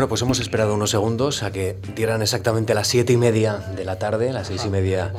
[0.00, 3.84] Bueno, pues hemos esperado unos segundos a que dieran exactamente las siete y media de
[3.84, 5.12] la tarde, las seis y media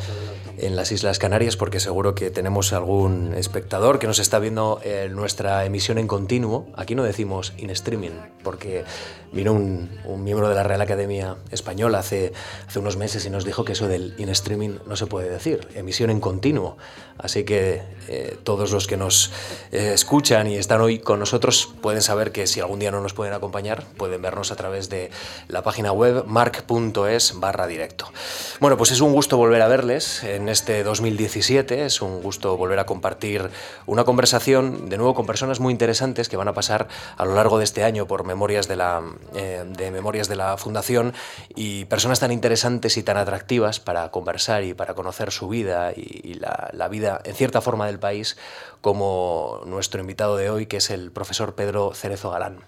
[0.61, 5.13] en las Islas Canarias, porque seguro que tenemos algún espectador que nos está viendo en
[5.15, 6.67] nuestra emisión en continuo.
[6.75, 8.11] Aquí no decimos in streaming,
[8.43, 8.85] porque
[9.31, 9.89] vino un,
[10.23, 12.33] miembro de la Real Academia Española hace,
[12.67, 15.67] hace unos meses y nos dijo que eso del in streaming no se puede decir,
[15.73, 16.77] emisión en continuo.
[17.17, 19.31] Así que eh, todos los que nos
[19.71, 23.13] eh, escuchan y están hoy con nosotros pueden saber que si algún día no nos
[23.13, 25.11] pueden acompañar, pueden vernos a través de
[25.47, 28.11] la página web mark.es barra directo.
[28.59, 32.79] Bueno, pues es un gusto volver a verles en este 2017, es un gusto volver
[32.79, 33.49] a compartir
[33.85, 36.87] una conversación de nuevo con personas muy interesantes que van a pasar
[37.17, 39.01] a lo largo de este año por memorias de la,
[39.33, 41.13] eh, de memorias de la Fundación
[41.55, 46.35] y personas tan interesantes y tan atractivas para conversar y para conocer su vida y,
[46.35, 48.37] la, la vida en cierta forma del país,
[48.81, 52.59] como nuestro invitado de hoy, que es el profesor Pedro Cerezo Galán.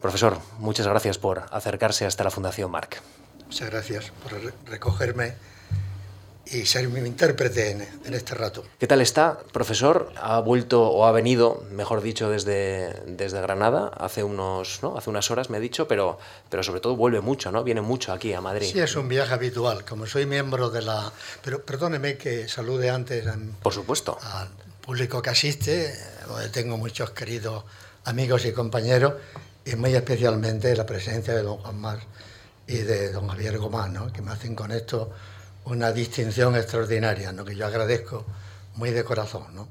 [0.00, 3.02] Profesor, muchas gracias por acercarse hasta la Fundación Marc.
[3.46, 5.34] Muchas gracias por recogerme
[6.50, 8.64] y ser mi intérprete en, este rato.
[8.78, 10.12] ¿Qué tal está, profesor?
[10.16, 14.96] Ha vuelto o ha venido, mejor dicho, desde, desde Granada hace, unos, ¿no?
[14.96, 17.62] hace unas horas, me ha dicho, pero, pero sobre todo vuelve mucho, ¿no?
[17.62, 18.68] Viene mucho aquí a Madrid.
[18.72, 19.84] Sí, es un viaje habitual.
[19.84, 21.12] Como soy miembro de la...
[21.42, 23.24] Pero perdóneme que salude antes
[23.62, 24.18] Por supuesto.
[24.20, 24.48] al
[24.80, 25.94] público que asiste,
[26.26, 27.64] donde tengo muchos queridos
[28.04, 29.14] amigos y compañeros,
[29.64, 32.00] y muy especialmente la presencia de don Juan Mar
[32.66, 34.12] y de don Javier Gomán, ¿no?
[34.12, 35.12] que me hacen con esto
[35.64, 37.44] una distinción extraordinaria, ¿no?
[37.44, 38.24] que yo agradezco
[38.74, 39.44] muy de corazón.
[39.54, 39.68] ¿no?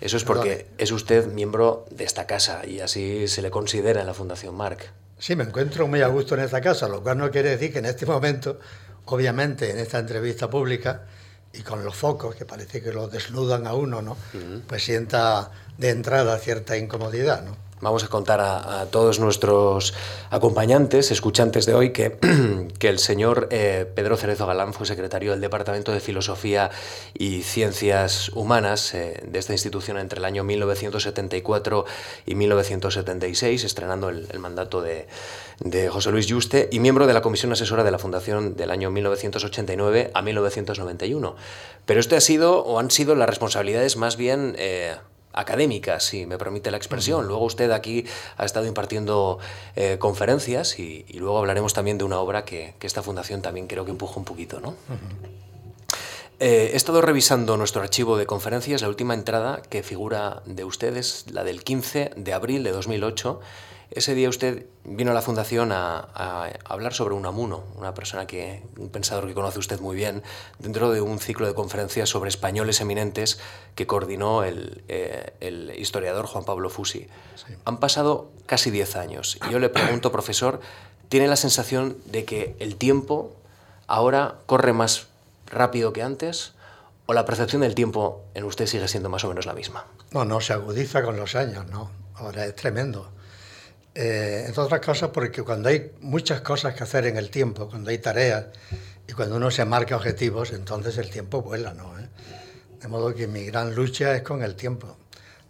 [0.00, 4.06] Eso es porque es usted miembro de esta casa y así se le considera en
[4.06, 4.92] la Fundación Marc.
[5.18, 7.78] Sí, me encuentro muy a gusto en esta casa, lo cual no quiere decir que
[7.78, 8.58] en este momento,
[9.06, 11.02] obviamente en esta entrevista pública
[11.52, 14.16] y con los focos que parece que lo desnudan a uno, ¿no?
[14.66, 17.65] Pues sienta de entrada cierta incomodidad, ¿no?
[17.82, 19.92] Vamos a contar a, todos nuestros
[20.30, 22.16] acompañantes, escuchantes de hoy, que,
[22.78, 26.70] que el señor eh, Pedro Cerezo Galán fue secretario del Departamento de Filosofía
[27.12, 31.84] y Ciencias Humanas eh, de esta institución entre el año 1974
[32.24, 35.06] y 1976, estrenando el, mandato de,
[35.60, 38.90] de, José Luis Yuste, y miembro de la Comisión Asesora de la Fundación del año
[38.90, 41.36] 1989 a 1991.
[41.84, 44.54] Pero este ha sido, o han sido las responsabilidades más bien...
[44.58, 44.96] Eh,
[45.36, 47.28] académica, si me permite la expresión.
[47.28, 48.04] Luego usted aquí
[48.36, 49.38] ha estado impartiendo
[49.76, 53.90] eh, conferencias y, luego hablaremos también de una obra que, esta fundación también creo que
[53.90, 54.60] empuja un poquito.
[54.60, 54.74] ¿no?
[56.38, 61.26] Eh, he estado revisando nuestro archivo de conferencias, la última entrada que figura de ustedes,
[61.30, 63.40] la del 15 de abril de 2008
[63.90, 66.08] ese día usted vino a la fundación a,
[66.64, 70.22] hablar sobre un amuno, una persona que, un pensador que conoce usted muy bien,
[70.58, 73.38] dentro de un ciclo de conferencias sobre españoles eminentes
[73.74, 77.08] que coordinó el, eh, historiador Juan Pablo Fusi.
[77.64, 80.60] Han pasado casi 10 años y yo le pregunto, profesor,
[81.08, 83.32] ¿tiene la sensación de que el tiempo
[83.86, 85.06] ahora corre más
[85.46, 86.52] rápido que antes?
[87.08, 89.84] ¿O la percepción del tiempo en usted sigue siendo más o menos la misma?
[90.10, 91.88] No, no, se agudiza con los años, ¿no?
[92.16, 93.08] Ahora es tremendo.
[93.98, 97.88] Eh, entre otras cosas porque cuando hay muchas cosas que hacer en el tiempo, cuando
[97.88, 98.44] hay tareas
[99.08, 101.98] y cuando uno se marca objetivos, entonces el tiempo vuela, ¿no?
[101.98, 102.06] ¿Eh?
[102.78, 104.98] De modo que mi gran lucha es con el tiempo.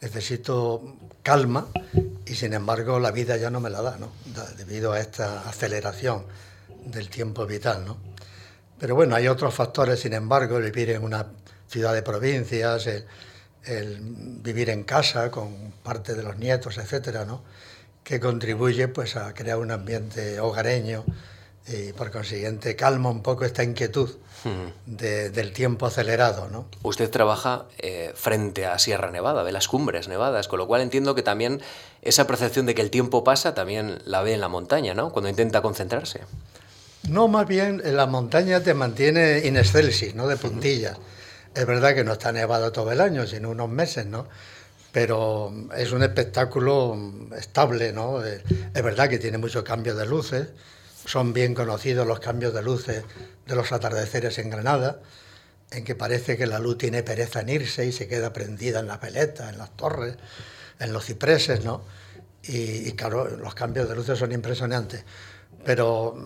[0.01, 1.67] Necesito calma
[2.25, 4.13] y sin embargo la vida ya no me la da, ¿no?
[4.57, 6.25] Debido a esta aceleración
[6.85, 7.97] del tiempo vital, ¿no?
[8.79, 11.27] Pero bueno, hay otros factores, sin embargo, vivir en una
[11.67, 13.07] ciudad de provincias, el,
[13.65, 17.43] el vivir en casa con parte de los nietos, etcétera, ¿no?
[18.07, 21.05] Que contribuye pues, a crear un ambiente hogareño
[21.67, 24.09] y por consiguiente calma un poco esta inquietud
[24.87, 26.49] del tiempo acelerado.
[26.49, 26.69] ¿no?
[26.85, 31.17] Usted trabaja eh, frente a Sierra Nevada, ve las cumbres nevadas, con lo cual entiendo
[31.17, 31.61] que también
[32.01, 35.11] esa percepción de que el tiempo pasa también la ve en la montaña, ¿no?
[35.11, 36.21] cuando intenta concentrarse.
[37.09, 40.29] No, más bien en la montaña te mantiene in excelsis, ¿no?
[40.29, 40.97] de puntillas.
[41.57, 44.29] Es verdad que no está nevado todo el año, sino unos meses, ¿no?
[44.97, 46.97] Pero es un espectáculo
[47.37, 48.25] estable, ¿no?
[48.25, 50.49] Es verdad que tiene muchos cambios de luces,
[51.05, 53.05] son bien conocidos los cambios de luces
[53.47, 55.03] de los atardeceres en Granada,
[55.71, 58.87] en que parece que la luz tiene pereza en irse y se queda prendida en
[58.87, 60.17] la peleta, en las torres,
[60.79, 61.83] en los cipreses, ¿no?
[62.45, 65.05] Y, claro, los cambios de luces son impresionantes.
[65.63, 66.17] Pero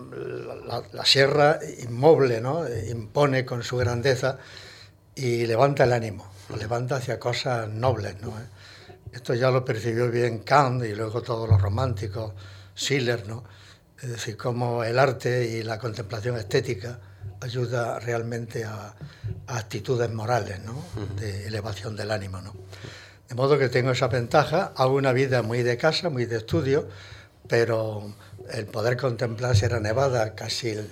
[0.65, 2.63] la, la, sierra inmoble, ¿no?
[2.87, 4.37] Impone con su grandeza
[5.13, 8.60] y levanta el ánimo, lo levanta hacia cosas nobles, ¿no?
[9.11, 12.33] Esto ya lo percibió bien Kant y luego todos los románticos,
[12.75, 13.43] Schiller, ¿no?
[14.01, 16.99] Es decir, cómo el arte y la contemplación estética
[17.39, 18.95] ayuda realmente a,
[19.47, 20.81] actitudes morales, ¿no?
[21.19, 22.55] De elevación del ánimo, ¿no?
[23.27, 26.87] De modo que tengo esa ventaja, hago una vida muy de casa, muy de estudio,
[27.47, 28.13] pero
[28.51, 30.87] el poder contemplar Sierra Nevada casi eh,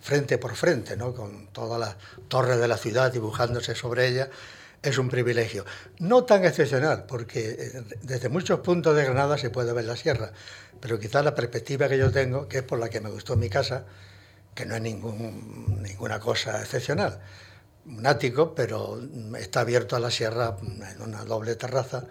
[0.00, 1.14] frente por frente, ¿no?
[1.14, 1.96] con todas las
[2.28, 4.30] torres de la ciudad dibujándose sobre ella,
[4.82, 5.64] es un privilegio.
[5.98, 10.32] No tan excepcional, porque eh, desde muchos puntos de Granada se puede ver la sierra,
[10.80, 13.50] pero quizás la perspectiva que yo tengo, que es por la que me gustó mi
[13.50, 13.84] casa,
[14.54, 17.20] que no es ningún, ninguna cosa excepcional,
[17.86, 19.00] un ático, pero
[19.38, 22.04] está abierto a la sierra en una doble terraza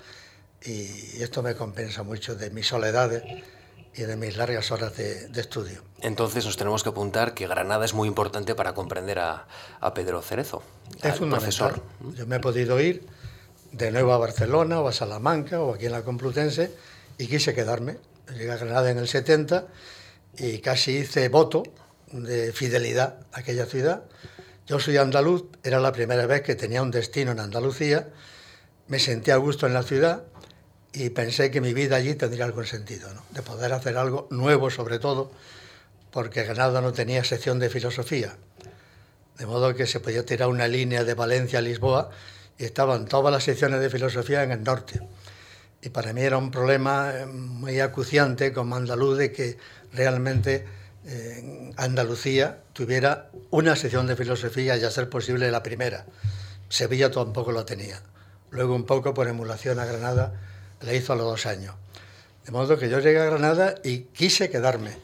[0.61, 3.23] y esto me compensa mucho de mis soledades
[3.95, 5.81] y de mis largas horas de, estudio.
[6.01, 9.47] Entonces nos tenemos que apuntar que Granada es muy importante para comprender a,
[9.93, 10.61] Pedro Cerezo,
[11.01, 11.81] es un profesor.
[12.15, 13.05] Yo me he podido ir
[13.71, 16.71] de nuevo a Barcelona o a Salamanca o aquí en la Complutense
[17.17, 17.97] y quise quedarme.
[18.31, 19.67] Llegué a Granada en el 70
[20.37, 21.63] y casi hice voto
[22.11, 24.03] de fidelidad a aquella ciudad.
[24.67, 28.09] Yo soy andaluz, era la primera vez que tenía un destino en Andalucía,
[28.87, 30.23] me sentí a gusto en la ciudad
[30.93, 34.99] y pensé que mi vida allí tendría algún sentido, de poder hacer algo nuevo sobre
[34.99, 35.31] todo,
[36.11, 38.35] porque Granada no tenía sección de filosofía,
[39.37, 42.09] de modo que se podía tirar una línea de Valencia a Lisboa
[42.57, 44.99] y estaban todas las secciones de filosofía en el norte.
[45.81, 49.57] Y para mí era un problema eh, muy acuciante como andaluz de que
[49.93, 50.65] realmente
[51.05, 56.05] eh, Andalucía tuviera una sección de filosofía y a ser posible la primera.
[56.67, 58.01] Sevilla tampoco lo tenía.
[58.51, 60.33] Luego un poco por emulación a Granada
[60.81, 61.75] la hizo a los dos años.
[62.45, 64.97] De modo que yo llegué a Granada y quise quedarme.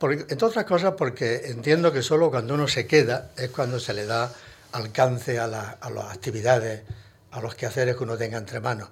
[0.00, 4.06] entre otras cosas porque entiendo que solo cuando uno se queda es cuando se le
[4.06, 4.32] da
[4.72, 6.82] alcance a, a las actividades,
[7.30, 8.88] a los quehaceres que uno tenga entre manos.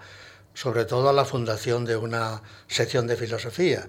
[0.55, 3.87] Sobre todo a la fundación de una sección de filosofía.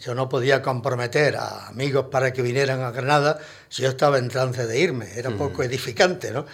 [0.00, 4.28] Yo no podía comprometer a amigos para que vinieran a Granada si yo estaba en
[4.28, 5.08] trance de irme.
[5.16, 6.46] Era un poco edificante, ¿no?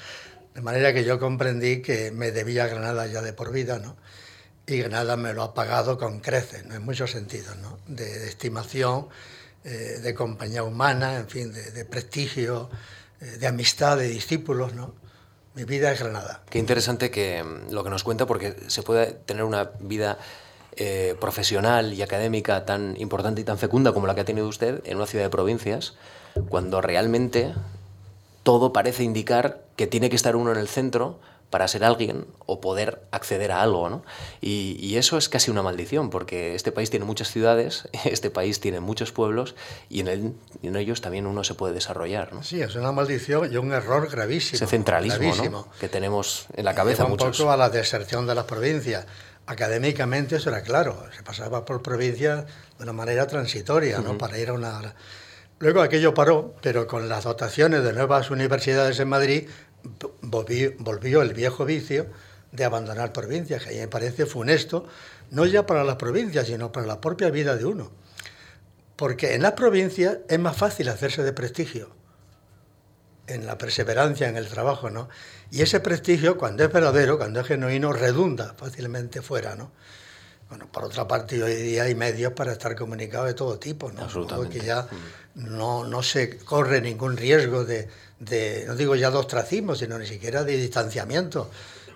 [0.55, 3.97] De manera que yo comprendí que me debía a Granada ya de por vida, ¿no?
[4.71, 7.79] Y Granada me lo ha pagado con creces, en muchos sentidos, ¿no?
[7.87, 9.09] de, estimación,
[9.65, 12.71] eh, de compañía humana, en fin, de, prestigio,
[13.21, 14.75] eh, de amistad, de discípulos.
[14.75, 14.95] ¿no?
[15.55, 16.43] Mi vida es Granada.
[16.49, 20.19] Qué interesante que mm, lo que nos cuenta, porque se puede tener una vida
[20.77, 24.81] eh, profesional y académica tan importante y tan fecunda como la que ha tenido usted
[24.85, 25.95] en una ciudad de provincias,
[26.49, 27.53] cuando realmente
[28.45, 31.19] todo parece indicar que tiene que estar uno en el centro
[31.51, 33.91] para ser alguien o poder acceder a algo.
[33.91, 34.05] ¿no?
[34.41, 38.81] Y, eso es casi una maldición, porque este país tiene muchas ciudades, este país tiene
[38.81, 39.55] muchos pueblos
[39.89, 42.33] y en, en ellos también uno se puede desarrollar.
[42.33, 42.43] ¿no?
[42.43, 44.57] Sí, es una maldición y un error gravísimo.
[44.57, 47.05] Ese centralismo que tenemos en la cabeza.
[47.05, 49.07] un poco a la deserción de las provincias.
[49.47, 52.45] Académicamente eso era claro, se pasaba por provincias
[52.79, 54.17] de una manera transitoria, ¿no?
[54.17, 54.95] para ir a una...
[55.59, 59.49] Luego aquello paró, pero con las dotaciones de nuevas universidades en Madrid
[60.23, 62.07] volvió, el viejo vicio
[62.53, 64.87] de abandonar provincias, que a mí me parece funesto,
[65.31, 67.91] no ya para las provincias, sino para la propia vida de uno.
[68.97, 71.91] Porque en las provincias es más fácil hacerse de prestigio,
[73.27, 75.09] en la perseverancia, en el trabajo, ¿no?
[75.51, 79.71] Y ese prestigio, cuando es verdadero, cuando es genuino, redunda fácilmente fuera, ¿no?
[80.49, 84.03] Bueno, por otra parte, hoy día hay medios para estar comunicados de todo tipo, ¿no?
[84.03, 84.59] Absolutamente.
[84.59, 84.89] Que ya
[85.37, 87.89] no, no se corre ningún riesgo de,
[88.21, 91.51] de, no digo ya de ostracismo, sino ni siquiera de distanciamiento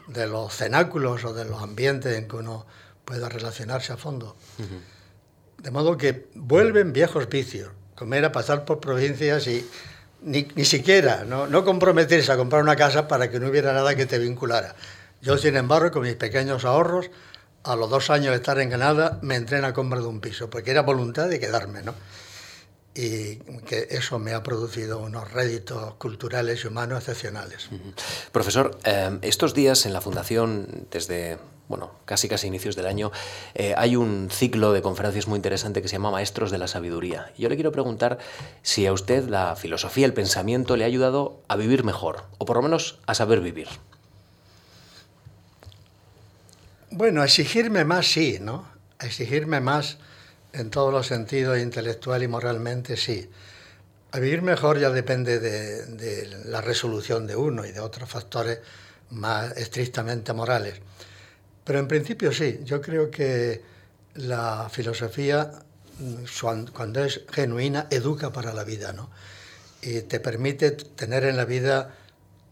[0.09, 2.67] de los cenáculos o de los ambientes en que uno
[3.05, 4.37] pueda relacionarse a fondo.
[5.59, 9.67] De modo que vuelven viejos vicios, como era pasar por provincias y
[10.23, 13.95] ni, ni siquiera no, no, comprometerse a comprar una casa para que no hubiera nada
[13.95, 14.75] que te vinculara.
[15.21, 17.11] Yo, sin embargo, con mis pequeños ahorros,
[17.63, 20.21] a los dos años de estar en Canadá, me entré en la compra de un
[20.21, 21.95] piso, porque era voluntad de quedarme, ¿no?
[22.95, 23.37] Y
[23.67, 27.69] que eso me ha producido unos réditos culturales y humanos excepcionales.
[28.31, 33.11] Profesor, eh, estos días en la Fundación, desde bueno, casi casi inicios del año,
[33.55, 37.33] eh, hay un ciclo de conferencias muy interesante que se llama Maestros de la Sabiduría.
[37.39, 38.19] Yo le quiero preguntar
[38.63, 42.57] si a usted la filosofía, el pensamiento le ha ayudado a vivir mejor, o por
[42.57, 43.69] lo menos a saber vivir.
[46.91, 48.69] Bueno, exigirme más sí, ¿no?
[49.01, 49.99] Exigirme más
[50.55, 53.29] en todos los sentidos, intelectual y moralmente, sí.
[54.13, 58.61] A vivir mejor ya depende de, la resolución de uno y de otros factores
[59.11, 60.81] más estrictamente morales.
[61.65, 63.63] Pero en principio sí, yo creo que
[64.15, 65.51] la filosofía,
[66.73, 69.11] cuando es genuina, educa para la vida, ¿no?
[69.83, 71.95] Y te permite tener en la vida,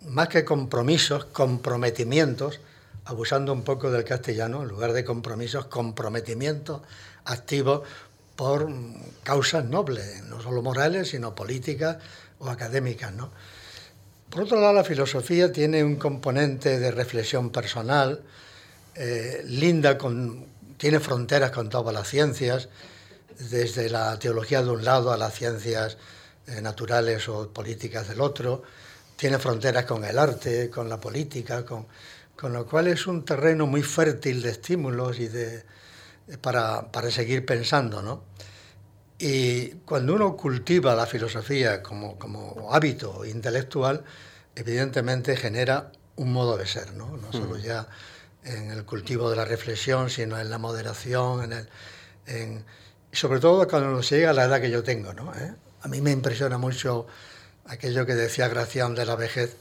[0.09, 2.61] más que compromisos, comprometimientos,
[3.05, 6.83] abusando un poco del castellano, en lugar de compromisos, comprometimientos
[7.25, 7.83] activos
[8.37, 8.69] por
[9.23, 11.99] causas nobles, no solo morales, sino políticas
[12.39, 13.13] o académicas.
[13.13, 13.31] ¿no?
[14.31, 18.23] Por otro lado, la filosofía tiene un componente de reflexión personal,
[18.95, 22.69] eh, linda con tiene fronteras con todas las ciencias,
[23.39, 25.97] desde la teología de un lado a las ciencias
[26.49, 28.65] eh, naturales o políticas del otro,
[29.15, 31.87] tiene fronteras con el arte, con la política, con,
[32.35, 35.63] con lo cual es un terreno muy fértil de estímulos y de,
[36.41, 38.03] para, para seguir pensando.
[38.03, 38.25] ¿no?
[39.19, 44.05] Y cuando uno cultiva la filosofía como, como hábito intelectual,
[44.57, 47.17] evidentemente genera un modo de ser, ¿no?
[47.17, 47.89] no solo ya
[48.45, 51.69] en el cultivo de la reflexión, sino en la moderación, en el,
[52.27, 52.65] en,
[53.13, 55.13] sobre todo cuando se llega a la edad que yo tengo.
[55.13, 55.33] ¿no?
[55.35, 55.55] ¿Eh?
[55.83, 57.07] A mí me impresiona mucho
[57.67, 59.57] aquello que decía Gracián de la vejez.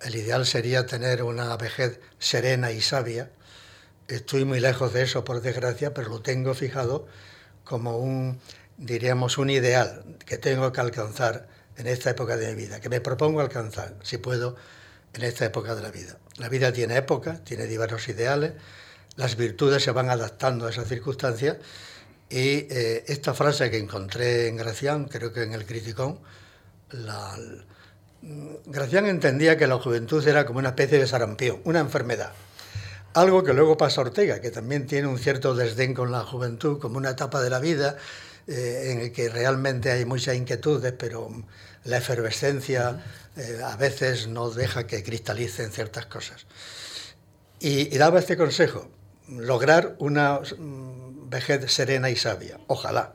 [0.00, 3.30] El ideal sería tener una vejez serena y sabia.
[4.12, 7.06] Estoy muy lejos de eso, por desgracia, pero lo tengo fijado
[7.64, 8.38] como un,
[8.76, 13.00] diríamos, un ideal que tengo que alcanzar en esta época de mi vida, que me
[13.00, 14.54] propongo alcanzar, si puedo,
[15.14, 16.18] en esta época de la vida.
[16.36, 18.52] La vida tiene épocas, tiene diversos ideales,
[19.16, 21.56] las virtudes se van adaptando a esas circunstancias
[22.28, 26.18] y eh, esta frase que encontré en Gracián, creo que en el Criticón,
[26.90, 27.34] la,
[28.66, 32.32] Gracián entendía que la juventud era como una especie de sarampión, una enfermedad.
[33.14, 36.96] Algo que luego pasa Ortega, que también tiene un cierto desdén con la juventud como
[36.96, 37.96] una etapa de la vida
[38.46, 41.30] eh, en el que realmente hay muchas inquietudes, pero
[41.84, 43.04] la efervescencia
[43.36, 46.46] eh, a veces no deja que cristalicen ciertas cosas.
[47.60, 48.88] Y, y, daba este consejo,
[49.28, 52.58] lograr una mm, vejez serena y sabia.
[52.66, 53.14] Ojalá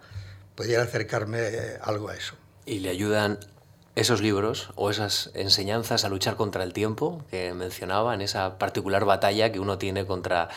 [0.53, 1.39] pudiera acercarme
[1.81, 2.35] algo a eso.
[2.65, 3.39] ¿Y le ayudan
[3.97, 9.05] esos libros o esas enseñanzas a luchar contra el tiempo que mencionaba en esa particular
[9.05, 10.49] batalla que uno tiene contra,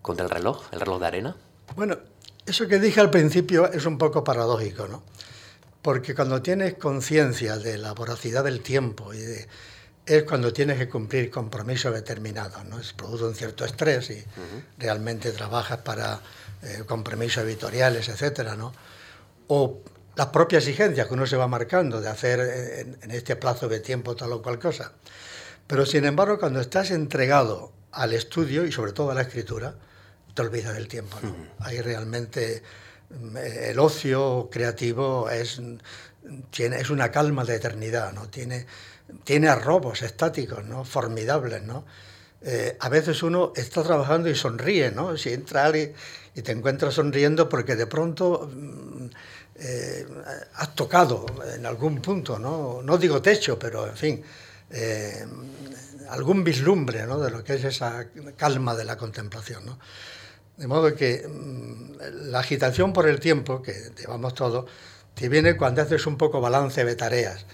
[0.00, 1.36] contra el reloj, el reloj de arena?
[1.74, 1.98] Bueno,
[2.46, 5.02] eso que dije al principio es un poco paradójico, ¿no?
[5.82, 9.48] Porque cuando tienes conciencia de la voracidad del tiempo y de,
[10.06, 12.78] es cuando tienes que cumplir compromisos determinados, ¿no?
[12.78, 14.24] Es produce un cierto estrés y
[14.78, 16.20] realmente trabajas para
[16.62, 18.72] eh, compromisos editoriales, etcétera, ¿no?
[19.48, 19.80] O
[20.16, 22.40] las propias exigencias que uno se va marcando de hacer
[23.02, 24.92] en, este plazo de tiempo tal o cual cosa.
[25.66, 29.74] Pero sin embargo, cuando estás entregado al estudio y sobre todo a la escritura,
[30.34, 31.16] te olvidas del tiempo.
[31.22, 31.34] ¿no?
[31.60, 32.62] Ahí realmente
[33.10, 35.60] mm, el ocio creativo es,
[36.50, 38.28] tiene, es una calma de eternidad, ¿no?
[38.28, 38.66] tiene,
[39.24, 40.84] tiene arrobos estáticos ¿no?
[40.84, 41.62] formidables.
[41.62, 41.84] ¿no?
[42.42, 45.16] Eh, a veces uno está trabajando y sonríe, ¿no?
[45.16, 45.94] si entra alguien
[46.34, 49.06] y te encuentras sonriendo porque de pronto mm,
[49.66, 50.06] eh,
[50.56, 51.24] has tocado
[51.56, 52.82] en algún punto, ¿no?
[52.82, 54.22] no digo techo, pero en fin,
[54.70, 55.24] eh,
[56.10, 57.18] algún vislumbre ¿no?
[57.18, 58.06] de lo que es esa
[58.36, 59.64] calma de la contemplación.
[59.64, 59.78] ¿no?
[60.58, 64.66] De modo que mm, la agitación por el tiempo, que llevamos todos,
[65.14, 67.46] te viene cuando haces un poco balance de tareas,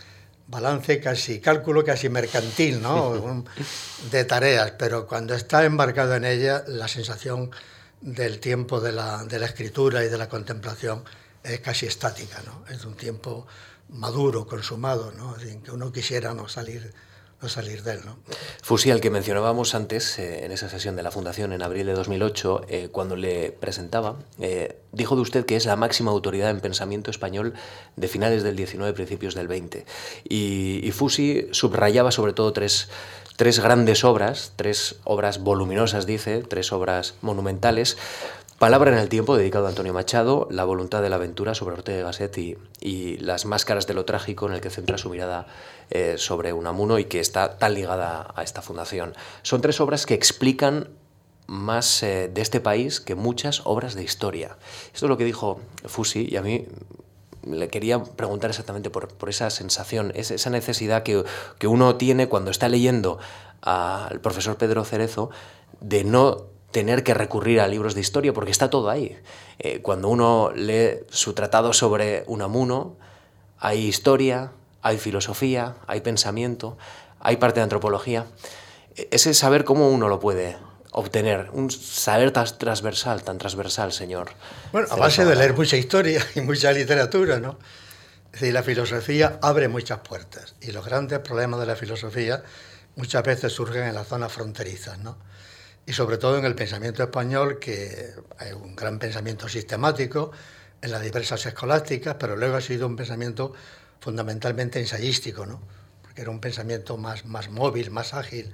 [0.49, 3.45] balance casi, cálculo casi mercantil, ¿no?
[4.11, 7.52] de tareas, pero cuando estás embarcado en ella, la sensación
[8.00, 11.05] del tiempo de la, de la escritura y de la contemplación
[11.42, 12.64] es casi estática, ¿no?
[12.73, 13.47] Es un tiempo
[13.88, 15.12] maduro, consumado,
[15.64, 16.92] que uno quisiera no salir,
[17.40, 18.00] no salir de él.
[18.62, 21.94] Fusi, al que mencionábamos antes, eh, en esa sesión de la Fundación en abril de
[21.94, 26.61] 2008, eh, cuando le presentaba, eh, dijo de usted que es la máxima autoridad en
[26.61, 27.54] pensamiento español
[27.97, 29.87] de finales del 19, principios del 20.
[30.28, 32.88] Y, y Fusi subrayaba sobre todo tres
[33.61, 37.97] grandes obras, tres obras voluminosas, dice, tres obras monumentales,
[38.61, 42.02] Palabra en el tiempo, dedicado a Antonio Machado, La voluntad de la aventura sobre Ortega
[42.02, 45.47] Gasset y, Las máscaras de lo trágico, en el que centra su mirada
[45.88, 49.14] eh, sobre Unamuno y que está tan ligada a esta fundación.
[49.40, 50.90] Son tres obras que explican
[51.47, 54.59] más eh, de este país que muchas obras de historia.
[54.93, 56.67] Esto es lo que dijo Fusi y a mí
[57.43, 61.25] le quería preguntar exactamente por, esa sensación, esa necesidad que,
[61.57, 63.21] que uno tiene cuando está leyendo
[63.62, 65.31] al profesor Pedro Cerezo
[65.81, 69.18] de no tener que recurrir a libros de historia, porque está todo ahí.
[69.58, 72.96] Eh, cuando uno lee su tratado sobre Unamuno,
[73.58, 76.78] hay historia, hay filosofía, hay pensamiento,
[77.18, 78.26] hay parte de antropología.
[78.96, 80.56] E-, ese saber cómo uno lo puede
[80.92, 84.30] obtener, un saber tan transversal, tan transversal, señor.
[84.72, 87.58] Bueno, a base de leer mucha historia y mucha literatura, ¿no?
[88.32, 92.42] Es decir, la filosofía abre muchas puertas y los grandes problemas de la filosofía
[92.96, 95.16] muchas veces surgen en las zonas fronterizas, ¿no?
[95.90, 100.30] Y sobre todo en el pensamiento español, que hay un gran pensamiento sistemático
[100.80, 103.54] en las diversas escolásticas, pero luego ha sido un pensamiento
[103.99, 105.61] fundamentalmente ensayístico, ¿no?
[106.00, 108.52] porque era un pensamiento más, más móvil, más ágil,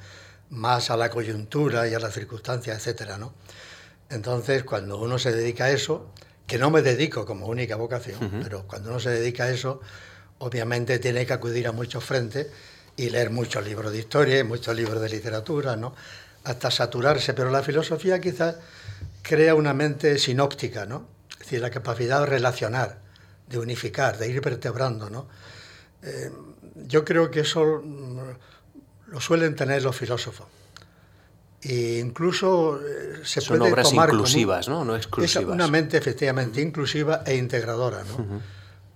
[0.48, 3.18] más a la coyuntura y a las circunstancias, etc.
[3.18, 3.34] ¿no?
[4.08, 6.10] Entonces, cuando uno se dedica a eso,
[6.46, 9.82] que no me dedico como única vocación, pero cuando uno se dedica a eso,
[10.38, 12.46] obviamente tiene que acudir a muchos frentes
[12.96, 15.94] y leer muchos libros de historia y muchos libros de literatura, ¿no?
[16.46, 18.56] Hasta saturarse, pero la filosofía quizás
[19.22, 21.08] crea una mente sinóptica, ¿no?
[21.32, 23.00] Es decir, la capacidad de relacionar,
[23.48, 25.26] de unificar, de ir vertebrando, ¿no?
[26.02, 26.30] Eh,
[26.86, 28.18] yo creo que eso mm,
[29.08, 30.46] lo suelen tener los filósofos.
[31.62, 34.84] E incluso eh, se Son puede obras tomar inclusivas, como, ¿no?
[34.84, 35.42] No exclusivas.
[35.42, 38.14] Es una mente efectivamente inclusiva e integradora, ¿no?
[38.14, 38.40] Uh -huh.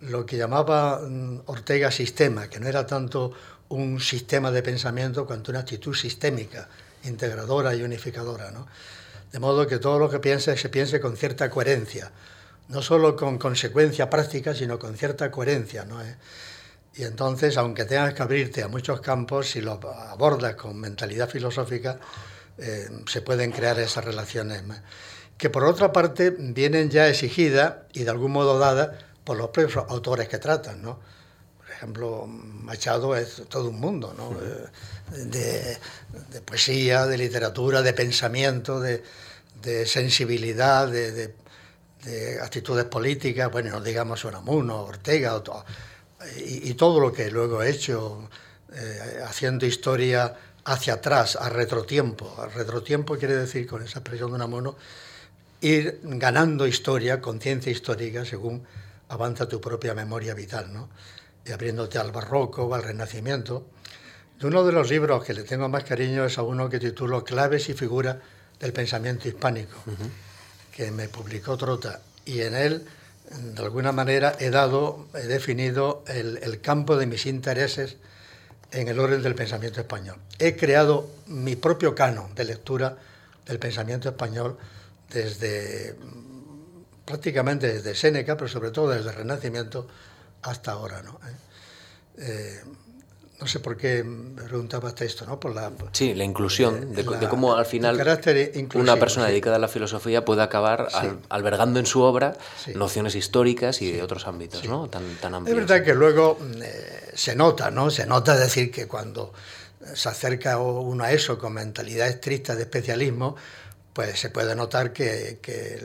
[0.02, 3.32] Lo que llamaba mm, Ortega sistema, que no era tanto
[3.70, 6.68] un sistema de pensamiento cuanto una actitud sistémica,
[7.04, 8.52] integradora y unificadora.
[9.32, 12.10] De modo que todo lo que piense se piense con cierta coherencia,
[12.68, 15.86] no solo con consecuencia práctica, sino con cierta coherencia.
[16.04, 16.16] ¿Eh?
[16.94, 19.80] Y entonces, aunque tengas que abrirte a muchos campos, si lo
[20.10, 21.98] abordas con mentalidad filosófica,
[22.58, 24.62] eh, se pueden crear esas relaciones.
[25.38, 28.90] Que por otra parte vienen ya exigidas y de algún modo dadas
[29.24, 30.98] por los propios autores que tratan, ¿no?
[31.80, 34.36] Ejemplo, Machado es todo un mundo, ¿no?
[35.16, 35.78] De,
[36.30, 39.02] de poesía, de literatura, de pensamiento, de,
[39.62, 41.34] de sensibilidad, de, de,
[42.04, 45.64] de, actitudes políticas, bueno, no digamos Unamuno, Ortega, o todo,
[46.36, 48.28] y, y, todo lo que luego he hecho,
[48.74, 52.36] eh, haciendo historia hacia atrás, a retrotiempo.
[52.38, 54.76] A retrotiempo quiere decir, con esa expresión de Unamuno,
[55.62, 58.66] ir ganando historia, conciencia histórica, según
[59.08, 60.90] avanza tu propia memoria vital, ¿no?
[61.44, 63.66] Y abriéndote al barroco o al renacimiento.
[64.38, 67.24] De uno de los libros que le tengo más cariño es a uno que titulo
[67.24, 68.16] Claves y figuras
[68.58, 70.10] del pensamiento hispánico, uh -huh.
[70.74, 72.00] que me publicó Trota.
[72.24, 72.86] Y en él,
[73.30, 77.96] de alguna manera, he dado, he definido el, el campo de mis intereses
[78.72, 80.16] en el orden del pensamiento español.
[80.38, 82.96] He creado mi propio canon de lectura
[83.46, 84.56] del pensamiento español
[85.10, 85.96] desde
[87.04, 89.88] prácticamente desde Séneca, pero sobre todo desde el Renacimiento
[90.42, 91.02] hasta ahora.
[91.02, 91.20] ¿no?
[92.18, 92.60] Eh,
[93.40, 95.40] no sé por qué me preguntabaste esto, ¿no?
[95.40, 97.96] Por la, sí, la inclusión, eh, de, la, de, cómo al final
[98.74, 99.32] una persona sí.
[99.32, 100.98] dedicada a la filosofía puede acabar sí.
[100.98, 102.72] al, albergando en su obra sí.
[102.74, 104.88] nociones históricas y de otros ámbitos, ¿no?
[104.88, 105.58] Tan, tan amplios.
[105.58, 107.90] Es verdad que luego eh, se nota, ¿no?
[107.90, 109.32] Se nota decir que cuando
[109.94, 113.36] se acerca uno a eso con mentalidad estricta de especialismo,
[113.94, 115.82] pues se puede notar que, que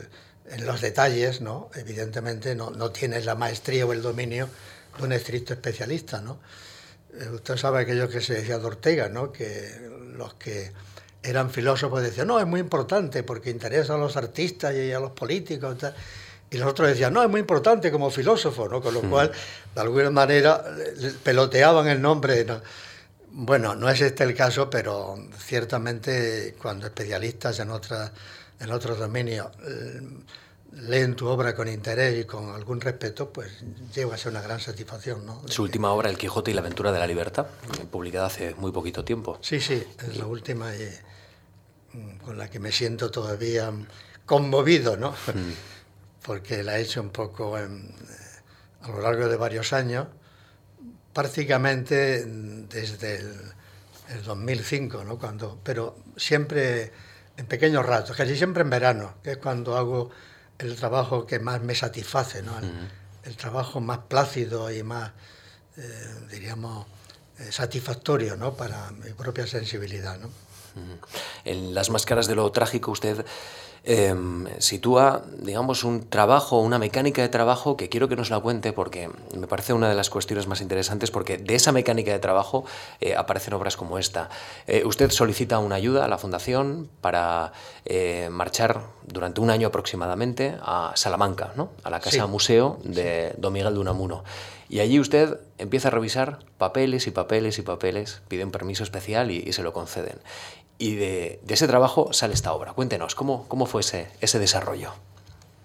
[0.49, 1.69] en los detalles, ¿no?
[1.75, 4.49] Evidentemente no, no tienes la maestría o el dominio
[4.97, 6.39] de un estricto especialista, ¿no?
[7.33, 9.31] Usted sabe aquello que se decía de Ortega, ¿no?
[9.31, 9.71] que
[10.17, 10.71] los que
[11.23, 15.11] eran filósofos decían, no, es muy importante porque interesa a los artistas y a los
[15.11, 15.75] políticos.
[15.75, 15.95] Y, tal.
[16.51, 18.81] y los otros decían, no, es muy importante como filósofo, ¿no?
[18.81, 19.31] con lo cual,
[19.73, 20.63] de alguna manera,
[21.23, 22.43] peloteaban el nombre.
[22.43, 22.61] ¿no?
[23.29, 28.11] Bueno, no es este el caso, pero ciertamente cuando especialistas en, otra,
[28.59, 29.47] en otros dominios
[30.75, 33.63] leen tu obra con interés y con algún respeto, pues
[33.93, 35.25] llega a ser una gran satisfacción.
[35.25, 35.41] ¿no?
[35.47, 37.47] Su última obra, El Quijote y la aventura de la libertad,
[37.91, 39.39] publicada hace muy poquito tiempo.
[39.41, 40.89] Sí, sí, es la última y,
[42.23, 43.71] con la que me siento todavía
[44.25, 45.11] conmovido, ¿no?
[45.11, 45.53] Mm.
[46.25, 47.93] Porque la he hecho un poco en,
[48.81, 50.07] a lo largo de varios años,
[51.13, 53.33] prácticamente desde el,
[54.09, 55.19] el 2005, ¿no?
[55.19, 56.91] Cuando, pero siempre
[57.37, 60.09] en pequeños ratos, casi siempre en verano, que es cuando hago
[60.57, 62.57] el trabajo que más me satisface, ¿no?
[62.57, 62.89] el, uh -huh.
[63.23, 65.11] el trabajo más plácido y más,
[65.77, 66.87] eh, diríamos,
[67.39, 68.53] eh, satisfactorio ¿no?
[68.53, 70.17] para mi propia sensibilidad.
[70.17, 70.27] ¿no?
[70.27, 70.31] Uh
[70.79, 71.07] -huh.
[71.43, 73.25] En las máscaras de lo trágico usted
[73.85, 74.15] eh,
[74.57, 79.09] sitúa, digamos, un trabajo, una mecánica de trabajo que quiero que nos la cuente porque
[79.37, 82.65] me parece una de las cuestiones más interesantes porque de esa mecánica de trabajo
[82.99, 84.29] eh, aparecen obras como esta.
[84.65, 87.53] Eh, usted solicita una ayuda a la Fundación para
[87.85, 91.69] eh, marchar durante un año aproximadamente a Salamanca, ¿no?
[91.83, 92.27] a la Casa sí.
[92.27, 93.35] Museo de sí.
[93.39, 94.23] Don Miguel de Unamuno.
[94.67, 99.29] Y allí usted empieza a revisar papeles y papeles y papeles, pide un permiso especial
[99.29, 100.17] y, y se lo conceden.
[100.77, 102.73] Y de, de, ese trabajo sale esta obra.
[102.73, 104.93] Cuéntenos, ¿cómo, cómo fue ese, ese desarrollo?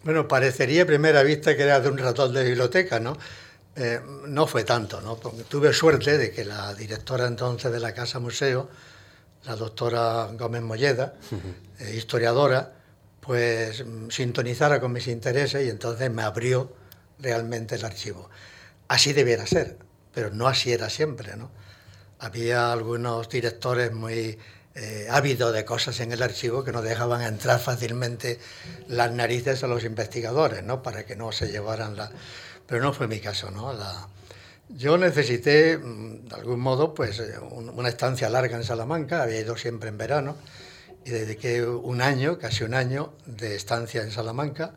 [0.05, 3.16] Bueno, parecería a primera vista que era de un ratón de biblioteca, ¿no?
[3.77, 5.16] Eh, no fue tanto, ¿no?
[5.16, 8.68] Porque tuve suerte de que la directora entonces de la Casa Museo,
[9.44, 11.87] la doctora Gómez Molleda, uh -huh.
[11.87, 12.73] eh, historiadora,
[13.20, 16.73] pues sintonizara con mis intereses y entonces me abrió
[17.18, 18.31] realmente el archivo.
[18.88, 19.77] Así debiera ser,
[20.12, 21.51] pero no así era siempre, ¿no?
[22.18, 24.38] Había algunos directores muy
[24.74, 28.38] eh, ávido de cosas en el archivo que no dejaban entrar fácilmente
[28.87, 30.80] las narices a los investigadores, ¿no?
[30.83, 32.11] Para que no se llevaran la...
[32.68, 33.72] Pero no fue mi caso, ¿no?
[33.72, 34.09] La...
[34.68, 39.56] Yo necesité, mm, de algún modo, pues eh, una estancia larga en Salamanca, había ido
[39.56, 40.37] siempre en verano,
[41.04, 44.74] y dediqué un año, casi un año, de estancia en Salamanca,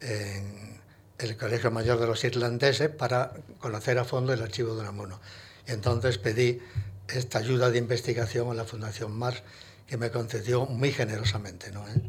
[0.00, 0.80] en
[1.18, 5.20] el Colegio Mayor de los Irlandeses, para conocer a fondo el archivo de Unamuno.
[5.66, 6.60] Y entonces pedí
[7.08, 9.42] esta ayuda de investigación a la Fundación Mars
[9.86, 11.70] que me concedió muy generosamente.
[11.70, 11.86] ¿no?
[11.88, 12.02] ¿Eh?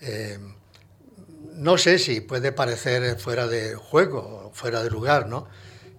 [0.00, 0.38] Eh,
[1.54, 5.46] no sé si puede parecer fuera de juego, fuera de lugar, ¿no?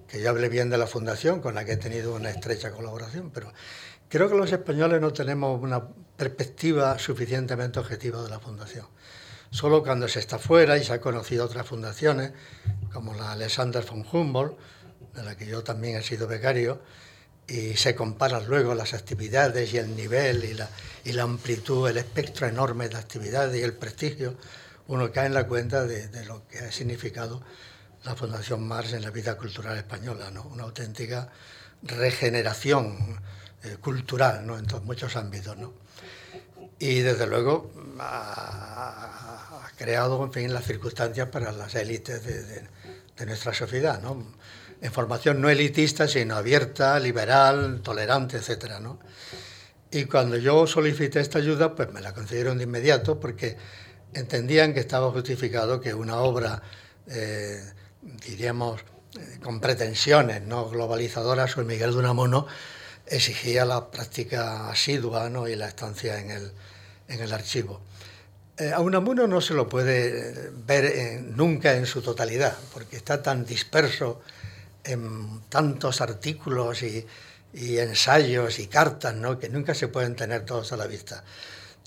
[0.08, 3.32] Que yo hable bien de la Fundación, con la que he tenido una estrecha colaboración,
[3.32, 3.52] pero
[4.10, 8.86] creo que los españoles no tenemos una perspectiva suficientemente objetiva de la Fundación.
[9.50, 12.34] Solo cuando se está fuera y se ha conocido otras fundaciones,
[12.92, 14.58] como la Alexander von Humboldt,
[15.14, 16.82] de la que yo también he sido becario,
[17.48, 20.70] y se comparan luego las actividades y el nivel y la,
[21.04, 24.36] y la amplitud, el espectro enorme de actividades y el prestigio,
[24.88, 27.42] uno cae en la cuenta de, lo que ha significado
[28.04, 30.44] la Fundación Mars en la vida cultural española, ¿no?
[30.44, 31.30] una auténtica
[31.84, 33.20] regeneración
[33.64, 34.58] eh, cultural ¿no?
[34.58, 35.58] en muchos ámbitos.
[35.58, 35.74] ¿no?
[36.80, 42.68] Y desde luego ha, creado en fin, las circunstancias para las élites de,
[43.18, 44.02] de nuestra sociedad.
[44.02, 44.24] ¿no?
[44.82, 48.80] En formación no elitista, sino abierta, liberal, tolerante, etc.
[48.82, 49.00] ¿no?
[49.92, 53.56] Y cuando yo solicité esta ayuda, pues me la concedieron de inmediato porque
[54.14, 56.62] entendían que estaba justificado que una obra,
[57.08, 57.62] eh,
[58.28, 58.82] diríamos,
[59.18, 62.48] eh, con pretensiones no globalizadoras, o el Miguel de Unamuno,
[63.08, 65.48] exigía la práctica asidua ¿no?
[65.48, 66.52] y la estancia en el,
[67.08, 67.82] en el archivo.
[68.58, 73.46] Eh, a Unamuno no se lo puede ver nunca en su totalidad, porque está tan
[73.46, 74.22] disperso
[74.86, 77.06] en tantos artículos y,
[77.54, 79.40] ensayos y cartas, ¿no?
[79.40, 81.24] que nunca se pueden tener todos a la vista.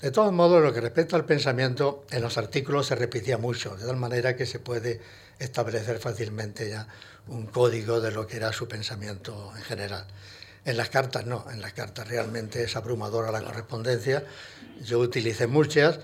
[0.01, 3.85] De todos modos, lo que respecta al pensamiento, en los artículos se repetía mucho, de
[3.85, 5.01] tal manera que se puede
[5.39, 6.87] establecer fácilmente ya
[7.27, 10.07] un código de lo que era su pensamiento en general.
[10.65, 14.23] En las cartas no, en las cartas realmente es abrumadora la correspondencia.
[14.81, 15.99] Yo utilicé muchas,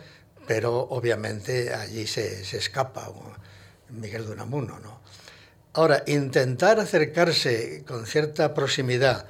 [0.47, 3.11] pero obviamente allí se, se escapa
[3.89, 5.01] Miguel de Unamuno, ¿no?
[5.77, 9.25] Ahora, intentar acercarse con cierta proximidad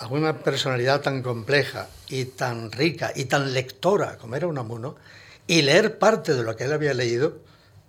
[0.00, 4.96] a una personalidad tan compleja y tan rica y tan lectora como era Unamuno,
[5.46, 7.38] y leer parte de lo que él había leído,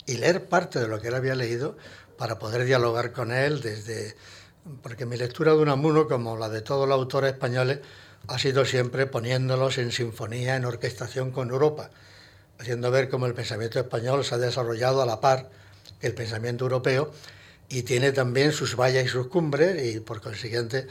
[0.05, 1.75] y leer parte de lo que él había leído
[2.19, 4.15] para poder dialogar con él desde...
[4.83, 7.79] Porque mi lectura de Unamuno, como la de todos los autores españoles,
[8.27, 11.89] ha sido siempre poniéndolos en sinfonía, en orquestación con Europa,
[12.59, 15.49] haciendo ver cómo el pensamiento español se ha desarrollado a la par
[15.99, 17.11] que el pensamiento europeo
[17.69, 20.87] y tiene también sus vallas y sus cumbres y por consiguiente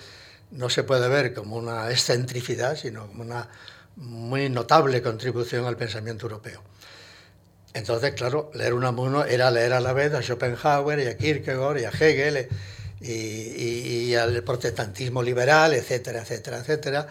[0.50, 3.48] no se puede ver como una excentricidad, sino como una
[3.96, 6.62] muy notable contribución al pensamiento europeo.
[7.72, 11.84] Entonces, claro, leer Unamuno era leer a la vez a Schopenhauer y a Kierkegaard y
[11.84, 12.48] a Hegel
[13.00, 17.06] y, y, al protestantismo liberal, etcétera, etcétera, etcétera.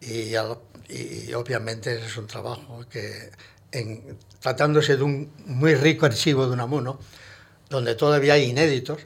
[0.00, 0.34] Y,
[0.88, 3.30] y obviamente es un trabajo que,
[3.72, 6.98] en, tratándose de un muy rico archivo de Unamuno,
[7.68, 9.00] donde todavía hay inéditos,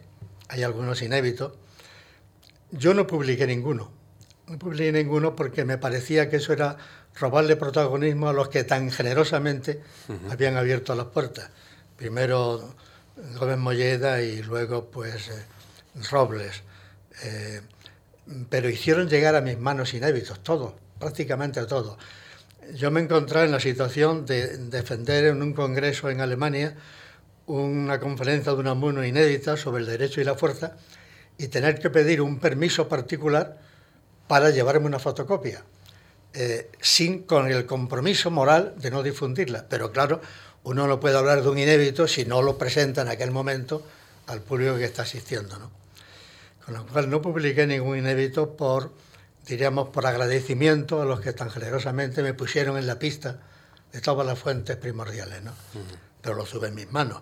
[0.48, 1.52] hay algunos inéditos.
[2.70, 3.90] Yo no publiqué ninguno,
[4.46, 6.76] no publiqué ninguno porque me parecía que eso era
[7.14, 9.82] robarle protagonismo a los que tan generosamente
[10.30, 11.50] habían abierto las puertas.
[11.96, 12.74] Primero
[13.38, 15.44] Gómez Molleda y luego pues eh,
[16.10, 16.62] Robles.
[17.24, 17.60] Eh,
[18.48, 21.98] pero hicieron llegar a mis manos inéditos, todos, prácticamente todos.
[22.74, 26.76] Yo me encontré en la situación de defender en un congreso en Alemania
[27.46, 30.76] una conferencia de una Unamuno inédita sobre el derecho y la fuerza
[31.38, 33.58] y tener que pedir un permiso particular
[34.28, 35.62] para llevarme una fotocopia,
[36.32, 39.66] eh, sin con el compromiso moral de no difundirla.
[39.68, 40.20] Pero claro,
[40.64, 43.82] uno no puede hablar de un inédito si no lo presenta en aquel momento
[44.28, 45.58] al público que está asistiendo.
[45.58, 45.70] ¿no?
[46.64, 48.92] Con lo cual no publiqué ningún inédito por,
[49.46, 53.40] diríamos, por agradecimiento a los que tan generosamente me pusieron en la pista
[53.92, 55.42] de todas las fuentes primordiales.
[55.42, 55.52] ¿no?
[56.22, 57.20] Pero lo sube en mis manos.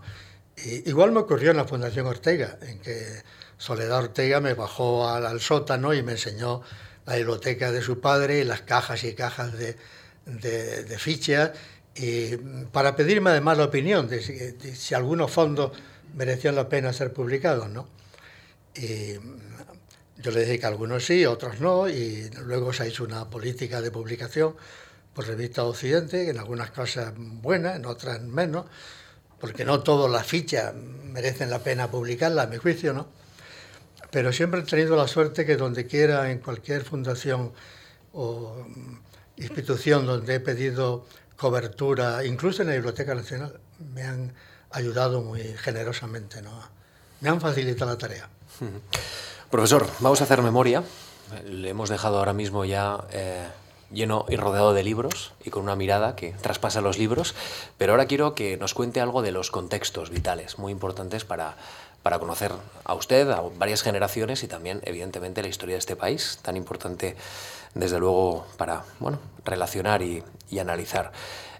[0.56, 3.22] Y, igual me ocurrió en la Fundación Ortega, en que
[3.58, 6.62] Soledad Ortega me bajó al, sótano y me enseñó
[7.06, 9.76] la biblioteca de su padre y las cajas y cajas de,
[10.26, 11.52] de, fichas,
[11.96, 12.36] y
[12.70, 14.22] para pedirme además la opinión de
[14.76, 15.72] si, algunos fondos
[16.14, 17.68] merecían la pena ser publicados.
[17.68, 17.88] ¿no?
[18.76, 19.14] Y
[20.18, 23.80] yo le dije que algunos sí, otros no, y luego se ha hecho una política
[23.80, 24.54] de publicación
[25.14, 28.66] por Revista Occidente, en algunas cosas buenas, en otras menos,
[29.38, 33.08] porque no todas las fichas merecen la pena publicarlas, a mi juicio, ¿no?
[34.10, 37.52] Pero siempre he tenido la suerte que donde quiera, en cualquier fundación
[38.12, 38.66] o
[39.36, 43.58] institución donde he pedido cobertura, incluso en la Biblioteca Nacional,
[43.94, 44.32] me han
[44.72, 46.50] ayudado muy generosamente, ¿no?
[47.20, 48.28] Me han facilitado la tarea.
[49.50, 50.82] Profesor, vamos a hacer memoria.
[51.44, 53.46] Le hemos dejado ahora mismo ya eh,
[53.92, 57.34] lleno y rodeado de libros y con una mirada que traspasa los libros,
[57.78, 61.56] pero ahora quiero que nos cuente algo de los contextos vitales, muy importantes para,
[62.02, 62.52] para conocer
[62.84, 67.16] a usted, a varias generaciones y también, evidentemente, la historia de este país, tan importante
[67.74, 70.22] desde luego, para bueno, relacionar y,
[70.58, 71.12] analizar.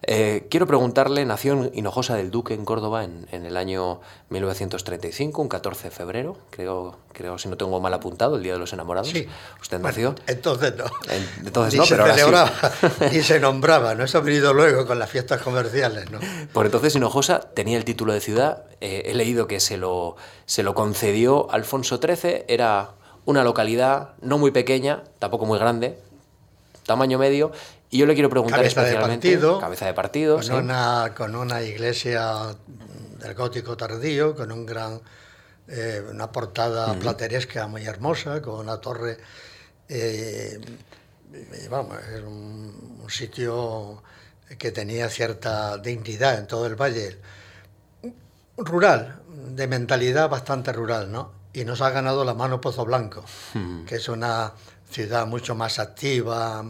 [0.02, 5.48] Eh, quiero preguntarle, nació en Hinojosa del Duque, en Córdoba, en, el año 1935, un
[5.48, 9.10] 14 de febrero, creo, creo, si no tengo mal apuntado, el Día de los Enamorados.
[9.10, 9.26] Sí.
[9.60, 10.14] ¿Usted nació?
[10.26, 10.84] entonces no.
[11.44, 12.52] entonces ni no, se pero celebraba,
[13.12, 14.04] ni se nombraba, ¿no?
[14.04, 16.18] Eso ha venido luego con las fiestas comerciales, ¿no?
[16.52, 20.62] Por entonces Hinojosa tenía el título de ciudad, eh, he leído que se lo, se
[20.62, 22.92] lo concedió Alfonso XIII, era
[23.26, 25.98] una localidad no muy pequeña, tampoco muy grande,
[26.86, 27.52] tamaño medio,
[27.90, 29.28] y yo le quiero preguntar cabeza especialmente...
[29.28, 32.56] De partido, cabeza de partido, con, una, con una iglesia
[33.18, 35.00] del gótico tardío, con un gran,
[35.66, 39.18] eh, una portada plateresca muy hermosa, con una torre...
[39.88, 40.60] Eh,
[41.68, 44.02] vamos, es un, un, sitio
[44.56, 47.18] que tenía cierta dignidad en todo el valle.
[48.56, 51.32] Rural, de mentalidad bastante rural, ¿no?
[51.52, 53.24] Y nos ha ganado la mano Pozo Blanco,
[53.86, 54.52] que es una
[54.90, 56.64] ciudad mucho más activa,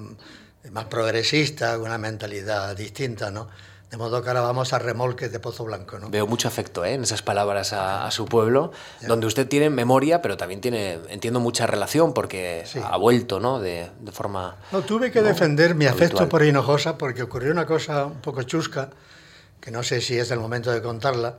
[0.71, 3.49] más progresista, una mentalidad distinta, ¿no?
[3.91, 5.99] De modo que ahora vamos a remolques de Pozo Blanco.
[5.99, 6.11] ¿no?
[6.11, 6.95] Veo mucho afecto ¿eh?
[6.95, 8.71] en esas palabras a, su pueblo,
[9.01, 13.59] donde usted tiene memoria, pero también tiene, entiendo, mucha relación, porque ha vuelto ¿no?
[13.59, 14.59] de, de forma...
[14.71, 18.91] No, tuve que defender mi afecto por Hinojosa, porque ocurrió una cosa un poco chusca,
[19.61, 21.39] que no sé si es el momento de contarla,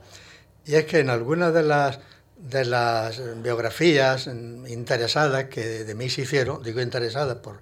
[0.66, 2.00] y es que en algunas de las
[2.36, 7.60] de las biografías interesadas que de mí se hicieron, digo interesadas, por,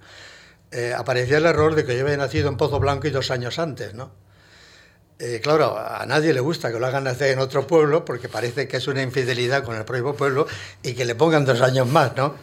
[0.73, 3.59] eh, aparecía el error de que yo había nacido en Pozo Blanco y dos años
[3.59, 4.13] antes, ¿no?
[5.19, 8.67] Eh, claro, a nadie le gusta que lo hagan nacer en otro pueblo porque parece
[8.67, 10.47] que es una infidelidad con el propio pueblo
[10.83, 12.35] y que le pongan dos años más, ¿no?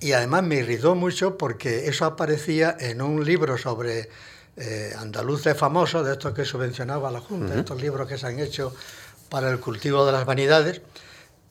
[0.00, 4.10] Y además me irritó mucho porque eso aparecía en un libro sobre
[4.56, 8.74] eh, andaluces famosos, de estos que subvencionaba la Junta, estos libros que se han hecho
[9.30, 10.82] para el cultivo de las vanidades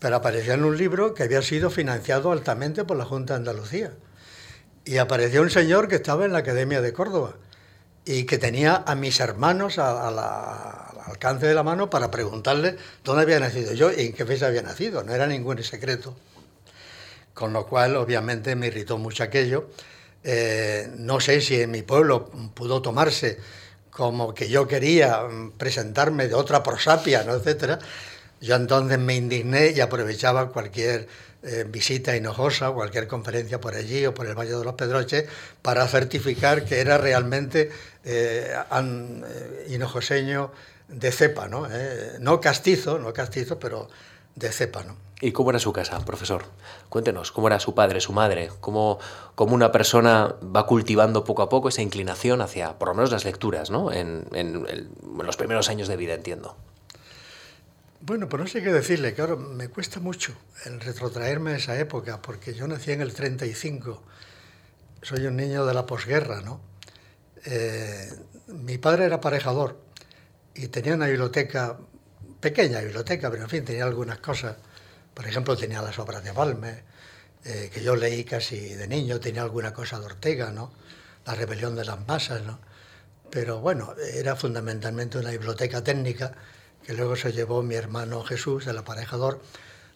[0.02, 3.92] pero aparecía en un libro que había sido financiado altamente por la Junta de Andalucía.
[4.84, 7.36] Y apareció un señor que estaba en la Academia de Córdoba
[8.04, 10.18] y que tenía a mis hermanos al
[11.06, 14.64] alcance de la mano para preguntarle dónde había nacido yo y en qué fecha había
[14.64, 15.04] nacido.
[15.04, 16.16] No era ningún secreto.
[17.34, 19.70] Con lo cual, obviamente, me irritó mucho aquello.
[20.24, 23.40] Eh, no sé si en mi pueblo pudo tomarse
[23.90, 25.22] como que yo quería
[25.58, 27.34] presentarme de otra prosapia, ¿no?
[27.34, 27.80] etcétera
[28.42, 31.08] yo entonces me indigné y aprovechaba cualquier
[31.44, 35.26] eh, visita hinojosa, cualquier conferencia por allí o por el Valle de los Pedroches
[35.64, 37.72] para certificar que era realmente
[38.04, 40.52] eh, eh, hinojoseño
[40.88, 41.68] de cepa, ¿no?
[42.20, 43.90] no castizo, no castizo, pero
[44.36, 44.96] de cepa, ¿no?
[45.20, 46.44] ¿Y cómo era su casa, profesor?
[46.90, 48.52] Cuéntenos, ¿cómo era su padre, su madre?
[48.60, 49.00] ¿Cómo,
[49.34, 53.26] cómo una persona va cultivando poco a poco esa inclinación hacia, por lo menos, las
[53.26, 53.92] lecturas, ¿no?
[53.92, 54.26] en
[55.24, 56.56] los primeros años de vida, entiendo.
[58.04, 60.34] Bueno, pues no sé qué decirle, claro, me cuesta mucho
[60.66, 64.02] el retrotraerme a esa época, porque yo nací en el 35,
[65.04, 66.62] soy un niño de la posguerra, ¿no?
[67.46, 68.12] Eh,
[68.48, 69.80] mi padre era aparejador
[70.56, 71.78] y tenía una biblioteca,
[72.40, 74.58] pequeña biblioteca, pero en fin, tenía algunas cosas.
[75.14, 76.80] Por ejemplo, tenía las obras de Balmes,
[77.46, 80.74] eh, que yo leí casi de niño, tenía alguna cosa de Ortega, ¿no?
[81.28, 82.60] La rebelión de las masas, ¿no?
[83.30, 86.34] Pero bueno, era fundamentalmente una biblioteca técnica
[86.92, 89.40] que luego se llevó mi hermano Jesús, el aparejador,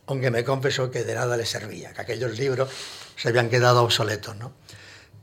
[0.08, 2.69] aunque me confesó que de nada le servía, que aquellos libros
[3.17, 4.38] se habían quedado obsoletos.
[4.38, 4.53] ¿no?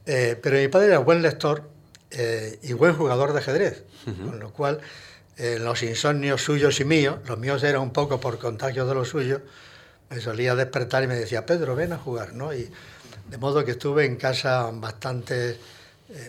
[0.04, 1.70] Eh, pero mi padre era buen lector
[2.11, 4.82] eh, y buen jugador de ajedrez, con lo cual
[5.38, 9.08] eh, los insomnios suyos y míos, los míos eran un poco por contagio de los
[9.08, 9.40] suyos,
[10.11, 12.52] me solía despertar y me decía, Pedro, ven a jugar, ¿no?
[12.52, 12.70] Y
[13.30, 15.58] de modo que estuve en casa bastante,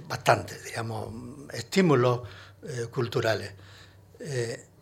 [0.07, 1.09] bastante digamos,
[1.51, 2.21] estímulos
[2.91, 3.51] culturales.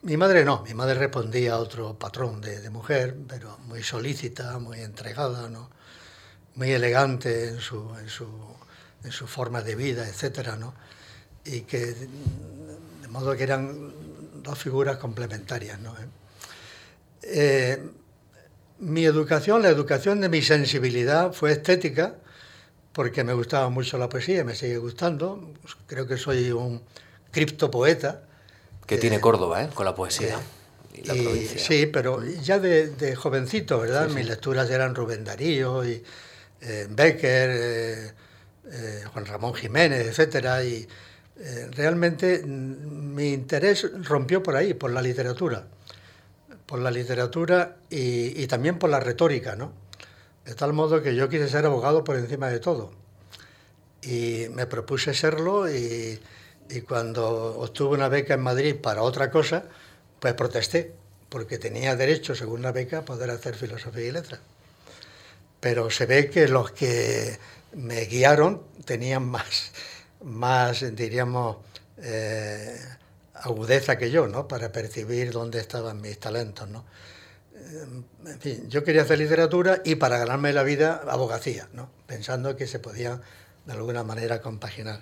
[0.03, 4.79] Mi madre no, mi madre respondía a otro patrón de, mujer, pero muy solícita, muy
[4.79, 5.69] entregada, ¿no?
[6.55, 8.27] muy elegante en su, en su,
[9.03, 10.73] en su forma de vida, etcétera, ¿no?
[11.45, 13.93] Y que, de modo que eran
[14.41, 15.95] dos figuras complementarias, ¿no?
[17.21, 17.81] Eh,
[18.79, 22.15] mi educación, la educación de mi sensibilidad fue estética,
[22.91, 25.53] porque me gustaba mucho la poesía, me sigue gustando,
[25.85, 26.81] creo que soy un
[27.31, 28.23] criptopoeta,
[28.91, 29.69] que tiene eh, Córdoba, ¿eh?
[29.73, 30.37] con la poesía.
[30.93, 31.61] y la provincia.
[31.61, 34.09] Sí, pero ya de, jovencito, ¿verdad?
[34.09, 36.03] Mis lecturas eran Rubén Darío y
[36.59, 38.13] eh, Becker,
[39.13, 40.85] Juan Ramón Jiménez, etcétera, y
[41.71, 45.67] realmente mm, mi interés rompió por ahí, por la literatura,
[46.65, 49.71] por la literatura y, y también por la retórica, ¿no?
[50.43, 52.91] De tal modo que yo quise ser abogado por encima de todo.
[54.01, 56.19] Y me propuse serlo y
[56.71, 59.63] y cuando obtuve una beca en Madrid para otra cosa,
[60.19, 60.93] pues protesté,
[61.29, 64.39] porque tenía derecho, según la beca, a poder hacer filosofía y letras.
[65.59, 67.37] Pero se ve que los que
[67.73, 69.71] me guiaron, tenían más,
[70.23, 71.57] más diríamos,
[71.97, 72.79] eh,
[73.33, 74.47] agudeza que yo, ¿no?
[74.47, 76.85] Para percibir dónde estaban mis talentos, ¿no?
[77.55, 77.85] Eh,
[78.25, 81.89] en fin, yo quería hacer literatura y para ganarme la vida abogacía, ¿no?
[82.07, 83.21] Pensando que se podía
[83.65, 85.01] de alguna manera compaginar.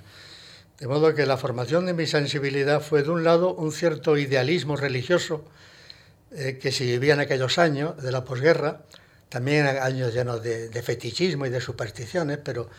[0.80, 4.78] De modo que la formación de mi sensibilidad fue, de un lado, un cierto idealismo
[4.78, 5.44] religioso
[6.32, 8.84] eh, que se vivía en aquellos años de la posguerra,
[9.28, 12.70] también años llenos de, fetichismo y de supersticiones, pero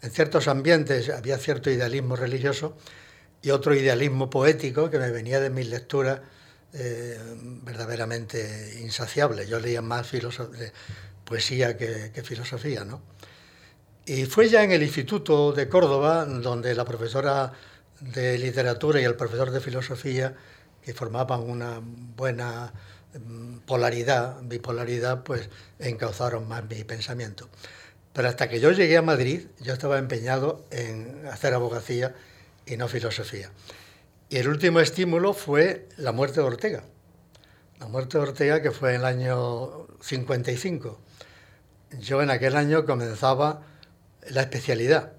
[0.00, 2.76] en ciertos ambientes había cierto idealismo religioso
[3.42, 6.20] y otro idealismo poético que me venía de mis lecturas
[6.72, 7.18] eh,
[7.64, 9.48] verdaderamente insaciables.
[9.48, 10.08] Yo leía más
[11.24, 13.09] poesía que, que filosofía, ¿no?
[14.06, 17.52] Y fue ya en el Instituto de Córdoba, donde la profesora
[18.00, 20.34] de literatura y el profesor de filosofía,
[20.82, 22.72] que formaban una buena
[23.14, 27.48] mm, polaridad, bipolaridad, pues encauzaron más mi pensamiento.
[28.12, 32.14] Pero hasta que yo llegué a Madrid, yo estaba empeñado en hacer abogacía
[32.66, 33.50] y no filosofía.
[34.28, 36.84] Y el último estímulo fue la muerte de Ortega.
[37.78, 40.98] La muerte de Ortega, que fue en el año 55.
[42.00, 43.62] Yo en aquel año comenzaba
[44.28, 45.12] la especialidad.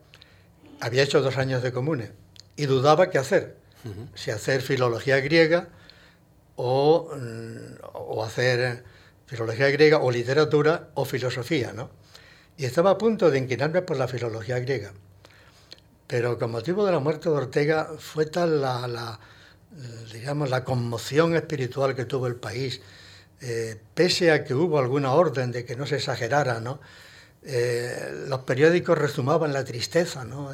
[0.79, 2.11] Había hecho dos años de comunes
[2.55, 3.57] y dudaba qué hacer,
[4.13, 5.69] si hacer filología griega
[6.55, 8.83] o, mm, o, hacer
[9.25, 11.89] filología griega o literatura o filosofía, ¿no?
[12.57, 14.91] Y estaba a punto de inclinarme por la filología griega.
[16.07, 19.19] Pero con motivo de la muerte de Ortega fue tal la, la
[20.11, 22.81] digamos, la conmoción espiritual que tuvo el país,
[23.41, 26.79] eh, pese a que hubo alguna orden de que no se exagerara, ¿no?
[27.43, 30.53] Eh, los periódicos resumaban la tristeza, ¿no?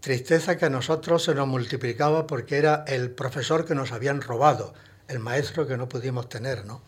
[0.00, 4.74] Tristeza que a nosotros se nos multiplicaba porque era el profesor que nos habían robado,
[5.08, 6.82] el maestro que no pudimos tener, ¿no?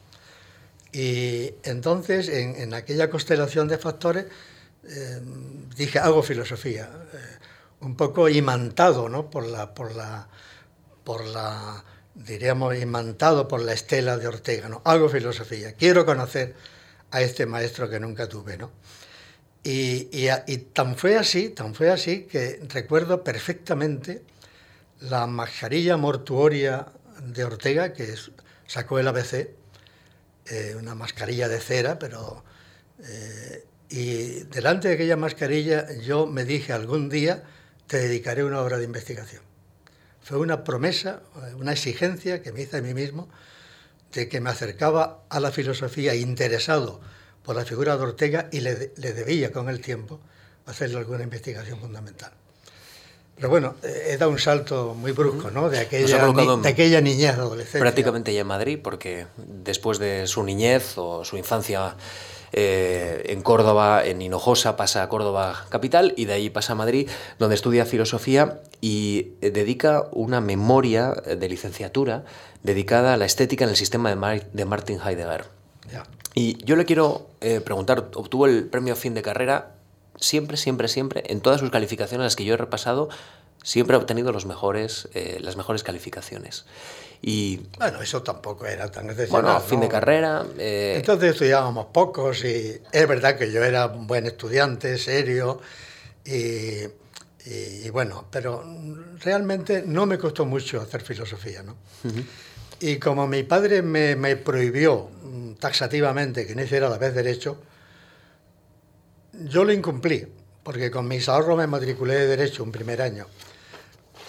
[0.92, 4.26] Y entonces, en, aquella constelación de factores,
[4.85, 5.20] eh,
[5.76, 7.38] dije, hago filosofía, eh,
[7.81, 9.31] un poco imantado, ¿no?
[9.31, 10.29] Por la, por la,
[11.05, 14.68] por la, diríamos, imantado por la estela de Ortega.
[14.85, 16.55] Hago filosofía, quiero conocer
[17.11, 18.71] a este maestro que nunca tuve, ¿no?
[19.62, 20.29] Y,
[20.73, 24.23] tan fue así, tan fue así que recuerdo perfectamente
[25.01, 26.87] la mascarilla mortuoria
[27.21, 28.14] de Ortega que
[28.69, 29.51] sacó el ABC,
[30.47, 32.45] eh, una mascarilla de cera, pero...
[33.03, 37.45] Eh, y delante de aquella mascarilla yo me dije algún día
[37.87, 39.42] te dedicaré una obra de investigación.
[40.23, 41.23] Fue una promesa,
[41.57, 43.29] una exigencia que me hice a mí mismo
[44.16, 47.00] de que me acercaba a la filosofía interesado
[47.44, 50.18] por la figura de Ortega y le, debía con el tiempo
[50.64, 52.33] hacerle alguna investigación fundamental.
[53.37, 55.68] Pero bueno, eh, he dado un salto muy brusco, ¿no?
[55.68, 57.81] De aquella, de aquella niñez, adolescencia.
[57.81, 61.96] Prácticamente ya en Madrid, porque después de su niñez o su infancia
[62.52, 67.11] eh, en Córdoba, en Hinojosa, pasa a Córdoba capital y de ahí pasa a Madrid,
[67.38, 72.24] donde estudia filosofía y dedica una memoria de licenciatura
[72.66, 75.46] dedicada a la estética en el sistema de, de Martin Heidegger.
[76.35, 79.72] Y yo le quiero eh, preguntar, obtuvo el premio fin de carrera
[80.20, 83.09] siempre, siempre, siempre, en todas sus calificaciones las que yo he repasado,
[83.62, 86.66] siempre ha obtenido los mejores, eh, las mejores calificaciones.
[87.22, 89.42] Y, bueno, eso tampoco era tan excepcional.
[89.42, 90.44] Bueno, fin de carrera.
[90.59, 95.61] Eh, Entonces estudiábamos pocos y es verdad que yo era un buen estudiante, serio
[96.24, 96.83] y,
[97.46, 98.62] y, bueno, pero
[99.20, 101.76] realmente no me costó mucho hacer filosofía, ¿no?
[102.81, 105.09] Y como mi padre me, me prohibió
[105.59, 107.59] taxativamente que no hiciera la vez derecho,
[109.33, 110.27] yo lo incumplí,
[110.62, 113.27] porque con mis ahorros me matriculé de derecho un primer año.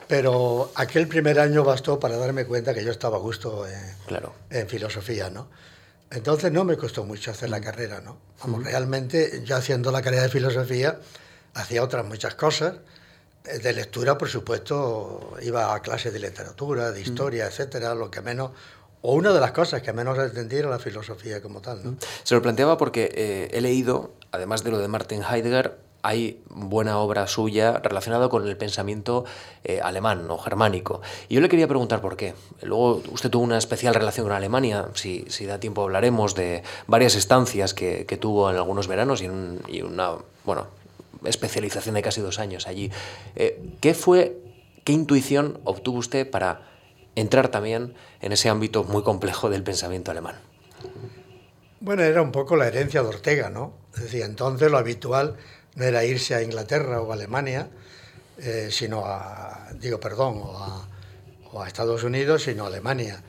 [0.07, 4.33] Pero aquel primer año bastó para darme cuenta que yo estaba a gusto en, claro.
[4.49, 5.49] en filosofía, ¿no?
[6.09, 7.63] Entonces no me costó mucho hacer la mm.
[7.63, 8.17] carrera, ¿no?
[8.41, 10.99] Vamos, realmente yo haciendo la carrera de filosofía
[11.53, 12.75] hacía otras muchas cosas.
[13.61, 17.03] De lectura, por supuesto, iba a clases de literatura, de mm.
[17.03, 18.51] historia, etcétera, lo que menos
[19.01, 21.79] o una de las cosas que menos entendí era la filosofía como tal.
[21.83, 21.95] ¿no?
[22.23, 26.99] Se lo planteaba porque eh, he leído, además de lo de Martin Heidegger, hay buena
[26.99, 29.25] obra suya relacionada con el pensamiento
[29.63, 31.01] eh, alemán o germánico.
[31.27, 32.33] Y yo le quería preguntar por qué.
[32.61, 37.15] Luego usted tuvo una especial relación con Alemania, si, si da tiempo hablaremos de varias
[37.15, 39.29] estancias que, que tuvo en algunos veranos y,
[39.67, 40.13] y, una
[40.45, 40.67] bueno,
[41.25, 42.91] especialización de casi dos años allí.
[43.35, 44.37] Eh, ¿Qué fue,
[44.83, 46.67] qué intuición obtuvo usted para
[47.17, 50.35] entrar también en ese ámbito muy complejo del pensamiento alemán.
[51.79, 53.73] Bueno, era un poco la herencia de Ortega, ¿no?
[53.95, 55.35] Es decir, entonces lo habitual
[55.75, 57.69] no era irse a Inglaterra o a Alemania,
[58.37, 63.23] eh, sino a, digo, perdón, o a, Estados Unidos, sino a Alemania.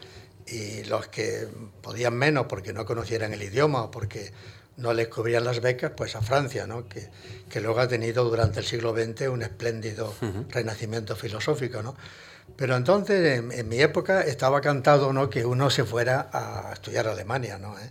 [0.47, 1.49] y los que
[1.83, 4.33] podían menos porque no conocieran el idioma o porque
[4.79, 6.89] no les cubrían las becas, pues a Francia, ¿no?
[6.89, 7.09] que,
[7.51, 10.15] que luego ha tenido durante el siglo XX un espléndido
[10.49, 11.83] renacimiento filosófico.
[11.83, 11.97] ¿no?
[12.57, 15.29] Pero entonces, en, mi época, estaba cantado ¿no?
[15.29, 17.59] que uno se fuera a estudiar a Alemania.
[17.59, 17.77] ¿no?
[17.79, 17.91] ¿Eh?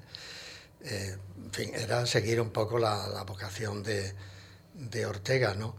[0.86, 4.14] Eh, en fin, era seguir un poco la, vocación de,
[4.74, 5.56] de, Ortega.
[5.56, 5.76] ¿no?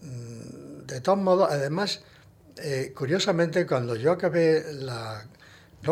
[0.00, 2.02] Mm, de todos modos, además,
[2.58, 5.26] eh, curiosamente, cuando yo acabé la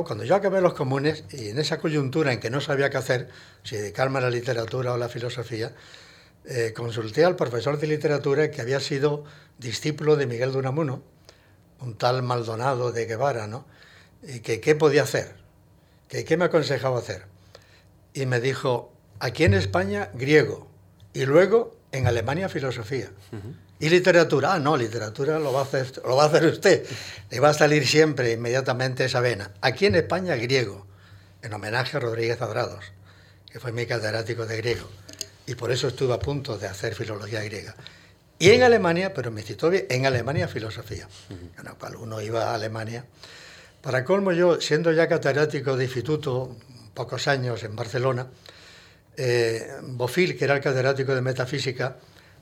[0.02, 3.28] cuando yo acabé los comunes y en esa coyuntura en que no sabía qué hacer,
[3.62, 5.72] si dedicarme a la literatura o a la filosofía,
[6.46, 9.24] eh, consulté al profesor de literatura que había sido
[9.58, 13.66] discípulo de Miguel de un tal Maldonado de Guevara, ¿no?
[14.22, 15.36] Y que qué podía hacer,
[16.08, 17.26] que qué me aconsejaba hacer.
[18.14, 20.68] Y me dijo, aquí en España, griego,
[21.12, 23.10] y luego en Alemania, filosofía.
[23.80, 24.54] ¿Y literatura?
[24.54, 26.86] Ah, no, literatura lo va, a hacer, lo va a hacer usted.
[27.30, 29.50] Le va a salir siempre, inmediatamente, esa vena.
[29.60, 30.86] Aquí en España, griego,
[31.42, 32.84] en homenaje a Rodríguez Adrados,
[33.50, 34.88] que fue mi catedrático de griego.
[35.46, 37.74] Y por eso estuve a punto de hacer filología griega.
[38.38, 42.50] Y en Alemania, pero me citó bien, en Alemania filosofía, en la cual uno iba
[42.50, 43.04] a Alemania.
[43.80, 46.56] Para colmo yo, siendo ya catedrático de instituto,
[46.94, 48.28] pocos años en Barcelona,
[49.16, 51.96] eh, Bofil, que era el catedrático de metafísica,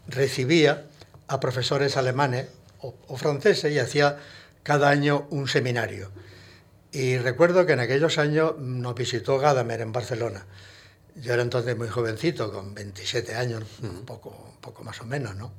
[0.06, 0.86] recibía
[1.32, 2.46] a profesores alemanes
[2.80, 4.18] o, franceses y hacía
[4.62, 6.10] cada año un seminario.
[6.92, 10.44] Y recuerdo que en aquellos años nos visitó Gadamer en Barcelona.
[11.16, 15.52] Yo era entonces muy jovencito, con 27 años, un poco, poco más o menos, ¿no?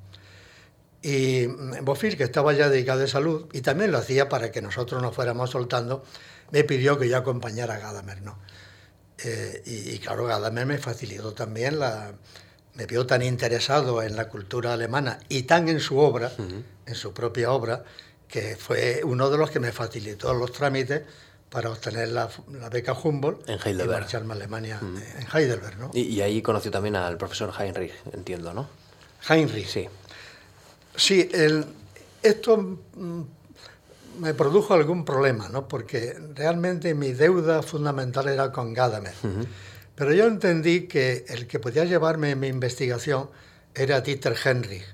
[1.01, 1.47] Y
[1.81, 5.15] Bofil, que estaba ya dedicado de salud, y también lo hacía para que nosotros nos
[5.15, 6.03] fuéramos soltando,
[6.51, 8.37] me pidió que yo acompañara a Gadamer, ¿no?
[9.23, 12.13] Eh, y, y, claro, Gadamer me facilitó también la,
[12.75, 16.31] me vio tan interesado en la cultura alemana y tan en su obra,
[16.85, 17.83] en su propia obra,
[18.27, 21.03] que fue uno de los que me facilitó los trámites
[21.49, 22.29] para obtener la,
[22.71, 23.89] beca Humboldt en Heidelberg.
[23.89, 25.77] y marcharme a Alemania en Heidelberg.
[25.77, 25.91] ¿no?
[25.93, 28.67] Y, ahí conoció también al profesor Heinrich, entiendo, ¿no?
[29.29, 29.67] Heinrich.
[29.67, 29.87] Sí.
[30.95, 31.65] Sí, el,
[32.23, 33.21] esto mm,
[34.19, 35.67] me produjo algún problema, ¿no?
[35.67, 39.13] porque realmente mi deuda fundamental era con Gadamer.
[39.95, 43.29] Pero yo entendí que el que podía llevarme en mi investigación
[43.75, 44.85] era Dieter Henrich.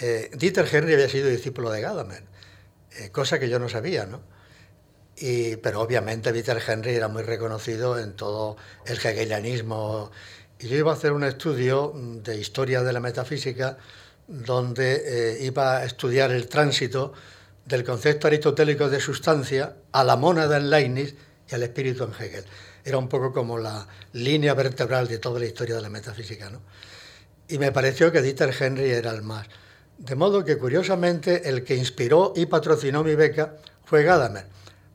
[0.00, 2.24] Eh, Dieter Henrich había sido discípulo de Gadamer,
[2.98, 4.22] eh, cosa que yo no sabía, ¿no?
[5.16, 8.56] Y, pero obviamente Dieter Henrich era muy reconocido en todo
[8.86, 10.10] el hegelianismo.
[10.58, 13.76] Y yo iba a hacer un estudio de historia de la metafísica
[14.26, 17.12] donde eh, iba a estudiar el tránsito
[17.66, 21.14] del concepto aristotélico de sustancia a la mónada en Leibniz
[21.48, 22.44] y al espíritu en Hegel
[22.84, 26.50] era un poco como la línea vertebral de toda la historia de la metafísica.
[26.50, 26.60] ¿no?
[27.48, 29.46] Y me pareció que Dieter Henry era el más.
[29.98, 34.46] De modo que, curiosamente, el que inspiró y patrocinó mi beca fue Gadamer,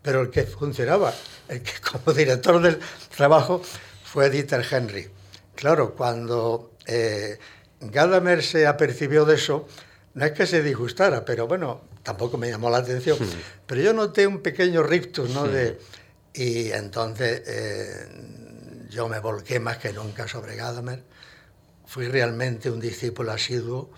[0.02, 1.14] pero el que funcionaba,
[1.48, 2.80] el que como director del
[3.16, 3.62] trabajo,
[4.04, 5.08] fue Dieter Henry.
[5.56, 7.38] Claro, cuando eh,
[7.80, 9.68] Gadamer se apercibió de eso,
[10.16, 13.18] no es que se disgustara, pero bueno, tampoco me llamó la atención.
[13.66, 15.48] Pero yo noté un pequeño rictus, ¿no?
[15.48, 15.80] De.
[16.40, 18.08] Y entonces eh,
[18.90, 21.04] yo me volqué más que nunca sobre Gadamer.
[21.86, 23.92] Fui realmente un discípulo asiduo,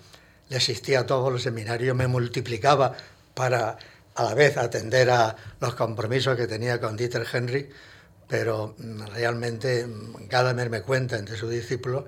[0.50, 2.98] le asistía a todos los seminarios, me multiplicaba
[3.36, 3.78] para
[4.16, 7.70] a la vez atender a los compromisos que tenía con Dieter Henry,
[8.28, 12.06] pero mm, realmente mm, Gadamer me cuenta entre sus discípulos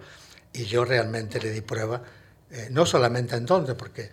[0.52, 2.02] y yo realmente le di prueba,
[2.50, 4.10] eh, no solamente entonces, porque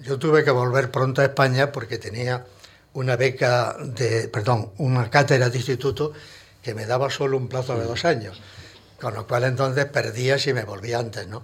[0.00, 2.46] yo tuve que volver pronto a España porque tenía
[2.96, 6.14] una beca de, perdón, una cátedra de instituto
[6.62, 8.40] que me daba solo un plazo de dos años,
[8.98, 11.42] con lo cual entonces perdía si me volvía antes, ¿no?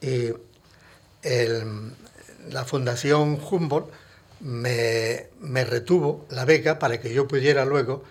[0.00, 0.32] Y
[2.50, 3.92] la Fundación Humboldt
[4.40, 5.28] me,
[5.64, 8.02] retuvo la beca para que yo pudiera luego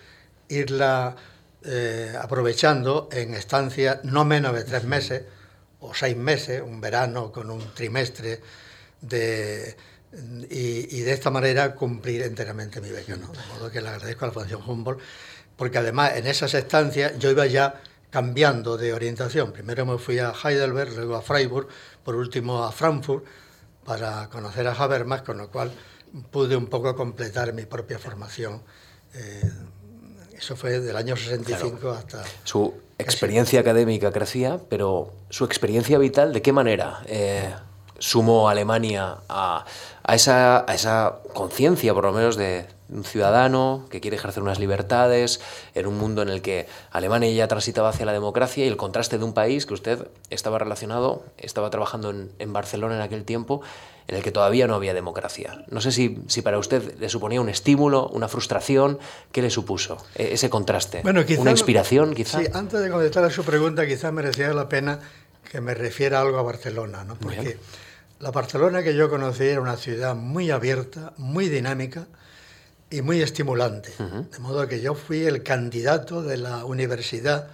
[0.48, 1.14] irla
[1.64, 5.24] eh, aprovechando en estancias no menos de tres meses
[5.80, 8.40] o seis meses, un verano con un trimestre
[9.02, 9.76] de
[10.50, 13.16] y, de esta manera cumplir enteramente mi beca.
[13.16, 13.28] ¿no?
[13.28, 15.00] De modo que le agradezco a la Fundación Humboldt,
[15.56, 19.52] porque además en esas estancias yo iba ya cambiando de orientación.
[19.52, 21.68] Primero me fui a Heidelberg, luego a Freiburg,
[22.02, 23.24] por último a Frankfurt,
[23.84, 25.72] para conocer a Habermas, con lo cual
[26.30, 28.62] pude un poco completar mi propia formación.
[29.14, 29.50] Eh,
[30.36, 32.24] eso fue del año 65 hasta...
[32.44, 37.02] Su experiencia académica crecía, pero su experiencia vital, ¿de qué manera?
[37.06, 37.52] Eh,
[37.98, 39.64] sumó Alemania a,
[40.14, 45.40] esa, a esa conciencia, por lo menos, de un ciudadano que quiere ejercer unas libertades
[45.74, 49.18] en un mundo en el que Alemania ya transitaba hacia la democracia y el contraste
[49.18, 53.60] de un país que usted estaba relacionado, estaba trabajando en, Barcelona en aquel tiempo,
[54.06, 55.64] en el que todavía no había democracia.
[55.68, 58.98] No sé si, si para usted le suponía un estímulo, una frustración,
[59.32, 61.02] ¿qué le supuso e, ese contraste?
[61.02, 62.40] Bueno, ¿Una inspiración, quizá?
[62.40, 65.00] Sí, antes de contestar a su pregunta, quizás merecía la pena
[65.50, 67.16] que me refiera algo a Barcelona, ¿no?
[67.16, 67.58] porque
[68.20, 72.06] la Barcelona que yo conocí era una ciudad muy abierta, muy dinámica
[72.90, 73.92] y muy estimulante.
[73.98, 77.48] De modo que yo fui el candidato de la Universidad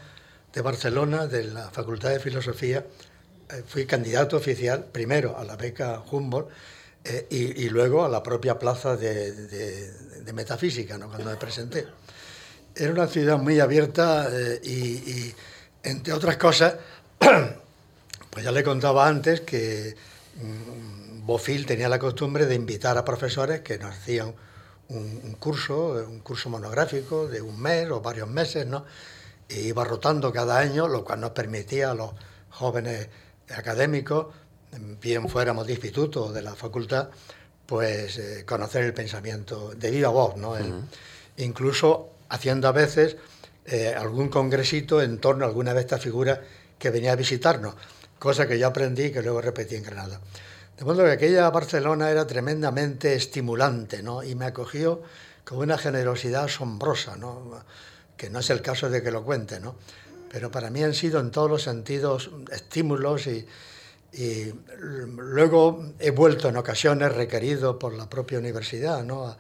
[0.52, 2.86] de Barcelona, de la Facultad de Filosofía,
[3.50, 6.48] eh, fui candidato oficial primero a la beca Humboldt
[7.04, 9.90] eh, y, luego a la propia plaza de,
[10.32, 11.08] metafísica, ¿no?
[11.08, 11.86] cuando me presenté.
[12.74, 15.34] Era una ciudad muy abierta eh, y,
[15.82, 16.76] entre otras cosas,
[17.18, 19.94] pues ya le contaba antes que
[21.24, 24.34] Bofil tenía la costumbre de invitar a profesores que nos hacían
[24.88, 28.84] un, un, curso, un curso monográfico de un mes o varios meses, ¿no?
[29.48, 32.12] E iba rotando cada año, lo cual nos permitía a los
[32.50, 33.08] jóvenes
[33.54, 34.34] académicos,
[35.00, 37.10] bien fuéramos de instituto o de la facultad,
[37.66, 40.54] pues eh, conocer el pensamiento de viva voz, ¿no?
[41.36, 43.16] Incluso haciendo a veces
[43.66, 46.40] eh, algún congresito en torno a alguna de estas figuras
[46.78, 47.74] que venía a visitarnos,
[48.24, 50.20] cosa que yo aprendí y que luego repetí en Granada.
[50.76, 54.22] De modo que aquella Barcelona era tremendamente estimulante, ¿no?
[54.24, 55.02] Y me acogió
[55.44, 57.62] con una generosidad asombrosa, ¿no?
[58.16, 59.76] Que no es el caso de que lo cuente, ¿no?
[60.34, 63.46] pero para mí han sido en todos los sentidos estímulos y,
[65.16, 69.36] luego he vuelto en ocasiones requerido por la propia universidad, ¿no?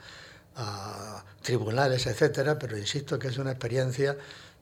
[0.54, 4.16] a, tribunales, etcétera, pero insisto que es una experiencia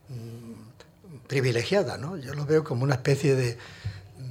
[0.09, 2.17] mm, privilegiada, ¿no?
[2.17, 3.59] Yo lo veo como una especie de,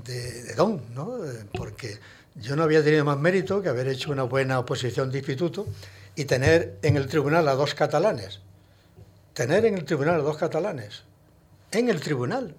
[0.03, 1.19] de, don, ¿no?
[1.57, 1.97] Porque
[2.35, 5.67] yo no había tenido más mérito que haber hecho una buena oposición de instituto
[6.15, 8.39] y tener en el tribunal a dos catalanes.
[9.33, 11.03] Tener en el tribunal a dos catalanes
[11.71, 12.55] en el tribunal.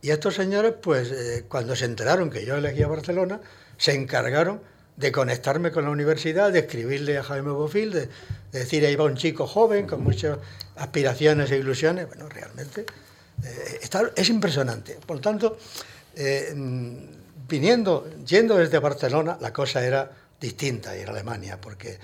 [0.00, 3.40] Y estos señores, pues eh, cuando se enteraron que yo elegía Barcelona,
[3.76, 4.60] se encargaron
[4.96, 8.08] de conectarme con la universidad, de escribirle a Jaime Bofil, de,
[8.52, 10.38] decir, ahí va un chico joven con muchas
[10.76, 12.08] aspiraciones e ilusiones.
[12.08, 12.84] Bueno, realmente
[13.44, 14.98] eh, es impresionante.
[15.06, 15.56] Por tanto,
[16.14, 16.54] eh,
[17.48, 20.10] viniendo, yendo desde Barcelona, la cosa era
[20.40, 21.98] distinta en Alemania, porque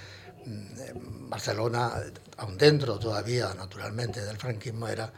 [0.45, 1.93] mm, Barcelona,
[2.39, 5.13] aún dentro todavía, naturalmente, del franquismo, era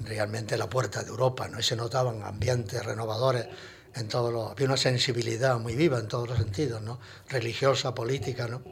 [0.00, 1.60] realmente la puerta de Europa, ¿no?
[1.60, 3.46] Y se notaban ambientes renovadores
[3.94, 4.50] en todos los...
[4.50, 6.98] Había una sensibilidad muy viva en todos los sentidos, ¿no?
[7.28, 8.62] Religiosa, política, ¿no?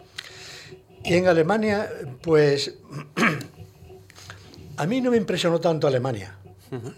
[1.05, 1.91] Y en Alemania,
[2.23, 2.75] pues...
[4.77, 6.39] a mí no me impresionó tanto Alemania.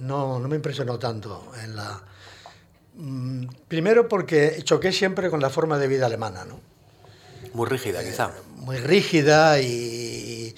[0.00, 2.02] No, no me impresionó tanto en la...
[2.96, 6.60] Mm, primero porque choqué siempre con la forma de vida alemana, ¿no?
[7.52, 8.28] Muy rígida, quizá.
[8.28, 10.54] Eh, muy rígida y,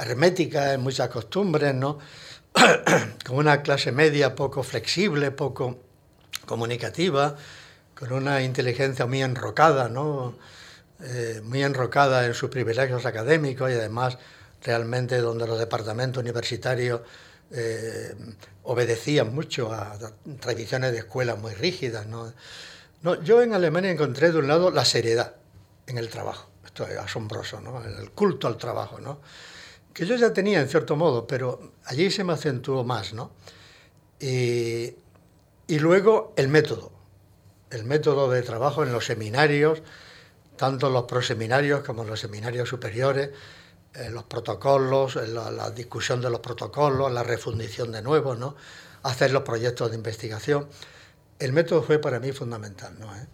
[0.00, 1.98] hermética en muchas costumbres, ¿no?
[3.26, 5.78] con una clase media poco flexible, poco
[6.46, 7.36] comunicativa,
[7.94, 10.34] con una inteligencia muy enrocada, ¿no?
[11.04, 14.18] Eh, muy enrocada en sus privilegios académicos y además
[14.62, 17.00] realmente donde los departamentos universitarios
[17.52, 18.14] eh,
[18.62, 19.98] obedecían mucho a
[20.40, 22.06] tradiciones de escuela muy rígidas.
[22.06, 22.32] ¿no?
[23.02, 25.36] No, yo en Alemania encontré de un lado la seriedad
[25.86, 27.82] en el trabajo, esto es asombroso, ¿no?
[27.84, 29.00] el culto al trabajo.
[29.00, 29.20] ¿no?
[29.92, 33.32] que yo ya tenía en cierto modo, pero allí se me acentuó más, ¿no?
[34.18, 34.94] Y,
[35.68, 36.92] luego el método,
[37.70, 39.82] el método de trabajo en los seminarios,
[40.56, 43.30] tanto los proseminarios como los seminarios superiores,
[43.94, 48.56] eh, los protocolos, la, discusión de los protocolos, la refundición de nuevos, ¿no?
[49.02, 50.68] hacer los proyectos de investigación.
[51.38, 52.98] El método fue para mí fundamental.
[52.98, 53.14] ¿no?
[53.14, 53.26] ¿Eh?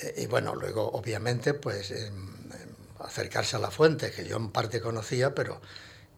[0.00, 1.94] Eh, y bueno, luego obviamente pues
[2.98, 5.60] acercarse a la fuente, que yo en parte conocía, pero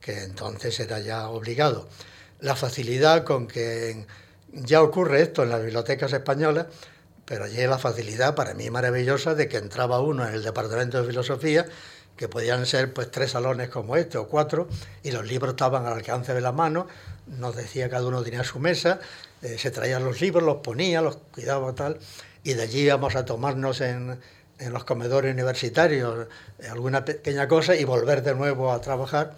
[0.00, 1.88] que entonces era ya obligado.
[2.40, 4.06] La facilidad con que
[4.52, 6.66] ya ocurre esto en las bibliotecas españolas,
[7.24, 11.06] pero allí la facilidad para mí maravillosa de que entraba uno en el departamento de
[11.06, 11.66] filosofía,
[12.16, 14.68] que podían ser pues tres salones como este o cuatro,
[15.02, 16.86] y los libros estaban al alcance de la mano,
[17.26, 19.00] nos decía cada uno tenía su mesa,
[19.42, 21.98] eh, se traían los libros, los ponía, los cuidaba tal,
[22.44, 24.20] y de allí íbamos a tomarnos en,
[24.58, 29.36] en los comedores universitarios eh, alguna pequeña cosa y volver de nuevo a trabajar.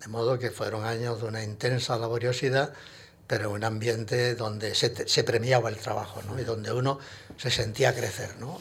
[0.00, 2.72] De modo que fueron años de una intensa laboriosidad,
[3.26, 6.98] pero un ambiente donde se, premiaba el trabajo y donde uno
[7.38, 8.36] se sentía crecer.
[8.38, 8.58] ¿no?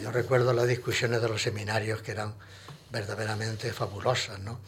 [0.00, 2.34] Yo recuerdo las discusiones de los seminarios que eran
[2.90, 4.38] verdaderamente fabulosas.
[4.40, 4.60] ¿no?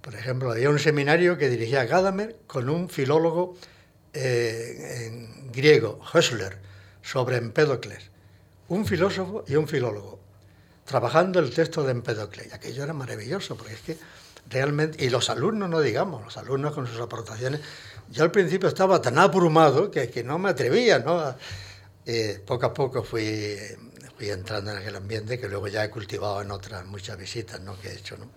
[0.00, 3.56] Por ejemplo, había un seminario que dirigía Gadamer con un filólogo
[4.12, 6.58] eh, griego, Hössler,
[7.02, 8.14] sobre Empédocles
[8.68, 10.18] un filósofo y un filólogo,
[10.84, 12.48] trabajando el texto de Empedocles.
[12.50, 13.98] Y aquello era maravilloso, porque es que
[14.48, 17.60] realmente, y los alumnos no digamos, los alumnos con sus aportaciones,
[18.10, 21.34] yo al principio estaba tan abrumado que, que no me atrevía, ¿no?
[22.06, 23.56] Eh, poco a poco fui,
[24.30, 27.78] entrando en aquel ambiente que luego ya he cultivado en otras muchas visitas ¿no?
[27.80, 28.16] que he hecho.
[28.16, 28.28] ¿no?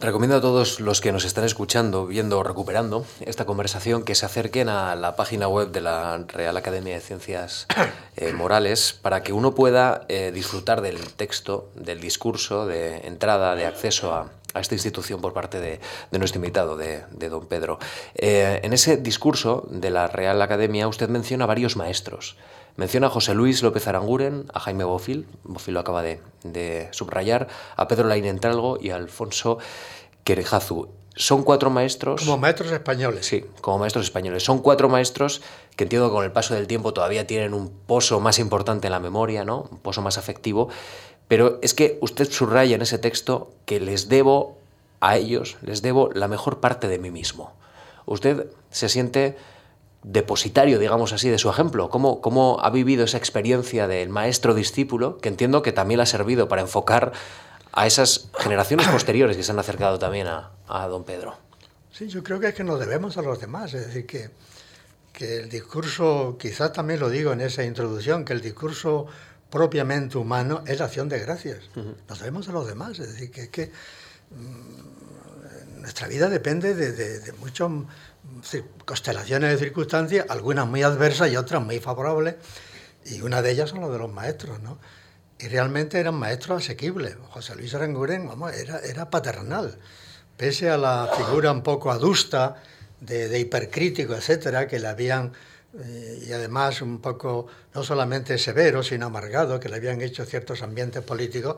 [0.00, 4.26] Recomiendo a todos los que nos están escuchando, viendo o recuperando esta conversación que se
[4.26, 7.66] acerquen a la página web de la Real Academia de Ciencias
[8.16, 13.66] eh, Morales para que uno pueda eh, disfrutar del texto, del discurso, de entrada, de
[13.66, 14.30] acceso a,
[14.60, 15.80] esta institución por parte de,
[16.12, 17.78] nuestro invitado, de, don Pedro.
[18.14, 22.36] Eh, en ese discurso de la Real Academia usted menciona varios maestros.
[22.76, 27.46] Menciona a José Luis López Aranguren, a Jaime Bofil, Bofil lo acaba de, subrayar,
[27.76, 29.58] a Pedro Laín Entralgo y a Alfonso
[30.24, 30.88] Querejazu.
[31.16, 32.22] Son cuatro maestros.
[32.22, 33.24] Como maestros españoles.
[33.24, 34.42] Sí, como maestros españoles.
[34.42, 35.42] Son cuatro maestros
[35.76, 38.92] que entiendo que con el paso del tiempo todavía tienen un pozo más importante en
[38.92, 39.68] la memoria, ¿no?
[39.70, 40.68] Un pozo más afectivo.
[41.28, 44.58] Pero es que usted subraya en ese texto que les debo
[45.00, 47.52] a ellos, les debo la mejor parte de mí mismo.
[48.06, 49.36] Usted se siente
[50.04, 51.88] depositario, digamos así, de su ejemplo?
[51.88, 56.46] ¿Cómo, ¿Cómo ha vivido esa experiencia del maestro-discípulo, que entiendo que también le ha servido
[56.46, 57.12] para enfocar
[57.72, 61.36] a esas generaciones posteriores que se han acercado también a, don Pedro?
[61.90, 64.30] Sí, yo creo que es que nos debemos a los demás, es decir, que,
[65.12, 69.06] que el discurso, quizás también lo digo en esa introducción, que el discurso
[69.48, 71.70] propiamente humano es la acción de gracias.
[72.08, 73.72] Nos debemos a los demás, es decir, que, es que
[74.30, 77.70] mm, nuestra vida depende de, de, de muchos
[78.84, 82.36] constelaciones de circunstancias, algunas muy adversas y otras muy favorables,
[83.06, 84.78] y una de ellas son las de los maestros, ¿no?
[85.38, 87.16] Y realmente eran maestros asequibles.
[87.30, 89.76] José Luis Aranguren, vamos, era, era paternal.
[90.36, 92.56] Pese a la figura un poco adusta
[93.00, 95.32] de, hipercrítico, etcétera, que le habían,
[95.78, 100.62] eh, y además un poco, no solamente severo, sino amargado, que le habían hecho ciertos
[100.62, 101.56] ambientes políticos,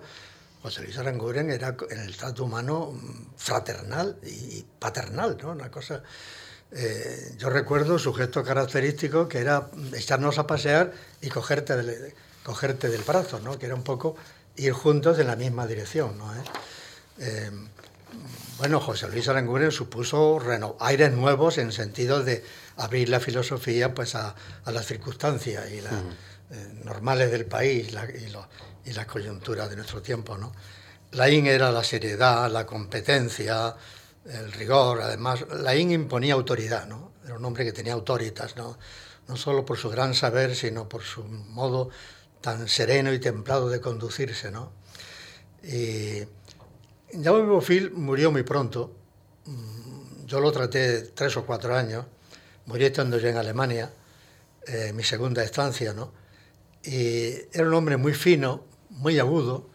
[0.63, 5.53] José Luis Aranguren era en el trato humano mm, fraternal y paternal, ¿no?
[5.53, 6.03] Una cosa
[6.79, 12.13] eh, yo recuerdo su gesto característico que era echarnos a pasear y cogerte del,
[12.43, 13.59] cogerte del brazo, ¿no?
[13.59, 14.15] que era un poco
[14.57, 16.19] ir juntos en la misma dirección.
[16.19, 16.35] ¿no?
[16.35, 16.43] ¿Eh?
[17.21, 17.51] Eh,
[18.59, 20.39] bueno, José Luis Aranguren supuso
[20.81, 22.45] aires nuevos en sentido de
[22.77, 24.35] abrir la filosofía pues, a,
[24.67, 25.81] las circunstancias y
[26.85, 30.37] normales del país y, las coyunturas de nuestro tiempo.
[30.37, 30.53] ¿no?
[31.13, 33.75] Laín era la seriedad, la competencia,
[34.29, 37.13] el rigor, además, Laín imponía autoridad, ¿no?
[37.25, 38.79] Era un hombre que tenía autoritas, ¿no?
[39.29, 41.91] No solo por su gran saber, sino por su modo
[42.41, 44.73] tan sereno y templado de conducirse, ¿no?
[45.63, 46.23] Y
[47.23, 48.93] Jaume Bofil murió muy pronto.
[49.47, 52.05] Mm, yo lo traté tres o cuatro años.
[52.67, 53.93] Murió estando yo en Alemania,
[54.67, 56.13] eh, mi segunda estancia, ¿no?
[56.83, 59.71] Y era un hombre muy fino, muy agudo,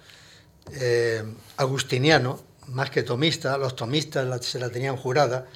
[0.74, 1.24] eh,
[1.58, 2.40] agustiniano,
[2.72, 5.48] más que tomista, los tomistas se la tenían jurada,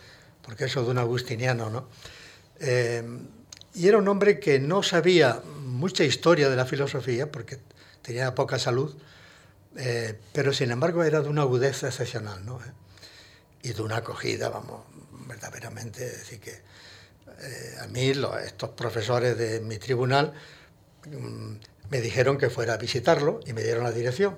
[0.42, 1.88] porque eso de un agustiniano, ¿no?
[2.60, 3.04] Eh,
[3.74, 7.60] y era un hombre que no sabía mucha historia de la filosofía, porque
[8.02, 8.96] tenía poca salud,
[9.76, 12.60] eh, pero sin embargo era de una agudeza excepcional, ¿no?
[13.62, 14.84] Y de una acogida, vamos,
[15.28, 16.52] verdaderamente, decir que
[17.42, 18.14] eh, a mí
[18.46, 20.34] estos profesores de mi tribunal
[21.08, 21.56] mm,
[21.90, 24.38] me dijeron que fuera a visitarlo y me dieron la dirección.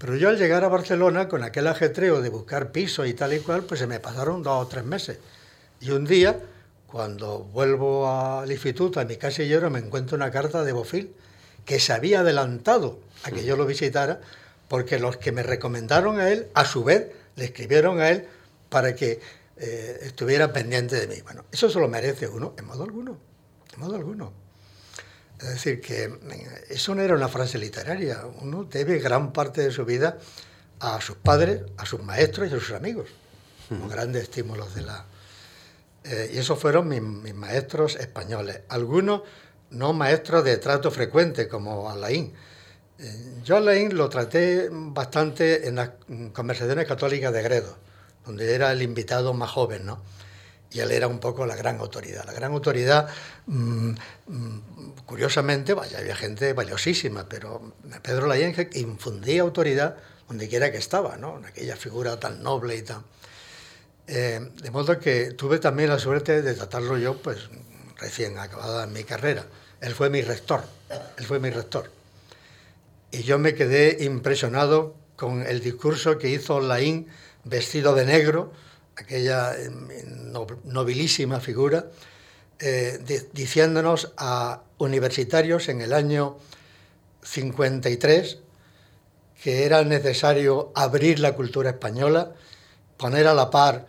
[0.00, 3.40] Pero yo al llegar a Barcelona, con aquel ajetreo de buscar piso y tal y
[3.40, 5.18] cual, pues se me pasaron dos o tres meses.
[5.78, 6.40] Y un día,
[6.86, 11.14] cuando vuelvo al instituto, a mi casillero, me encuentro una carta de Bofil
[11.66, 14.22] que se había adelantado a que yo lo visitara,
[14.68, 18.26] porque los que me recomendaron a él, a su vez, le escribieron a él
[18.70, 19.20] para que
[19.58, 21.20] eh, estuviera pendiente de mí.
[21.20, 23.18] Bueno, eso se lo merece uno, en modo alguno,
[23.74, 24.32] en modo alguno.
[25.40, 28.24] Es decir, que eh, eso no era una frase literaria.
[28.40, 30.18] Uno debe gran parte de su vida
[30.80, 33.08] a sus padres, a sus maestros y a sus amigos,
[33.68, 35.04] como grandes estímulos de la...
[36.04, 38.60] Eh, y esos fueron mis, maestros españoles.
[38.68, 39.22] Algunos
[39.70, 42.32] no maestros de trato frecuente, como Alain.
[42.98, 45.90] Eh, yo Alain lo traté bastante en las
[46.32, 47.76] conversaciones católicas de Gredo,
[48.26, 50.02] donde era el invitado más joven, ¿no?
[50.72, 52.24] Y él era un poco la gran autoridad.
[52.24, 53.08] La gran autoridad,
[53.46, 53.90] mm,
[54.26, 54.60] mm,
[55.04, 59.96] curiosamente, vaya, había gente valiosísima, pero Pedro Layenje infundía autoridad
[60.28, 61.38] donde quiera que estaba, ¿no?
[61.38, 63.04] en aquella figura tan noble y tan...
[64.06, 67.48] Eh, de modo que tuve también la suerte de tratarlo yo, pues
[67.98, 69.44] recién acabada mi carrera.
[69.80, 70.62] Él fue mi rector,
[71.16, 71.90] él fue mi rector.
[73.10, 77.08] Y yo me quedé impresionado con el discurso que hizo Laín
[77.44, 78.52] vestido de negro,
[79.00, 79.88] aquella em,
[80.64, 81.90] nobilísima figura,
[82.58, 83.00] eh,
[83.32, 86.36] diciéndonos a universitarios en el año
[87.22, 88.38] 53
[89.42, 92.34] que era necesario abrir la cultura española,
[92.98, 93.86] poner a la par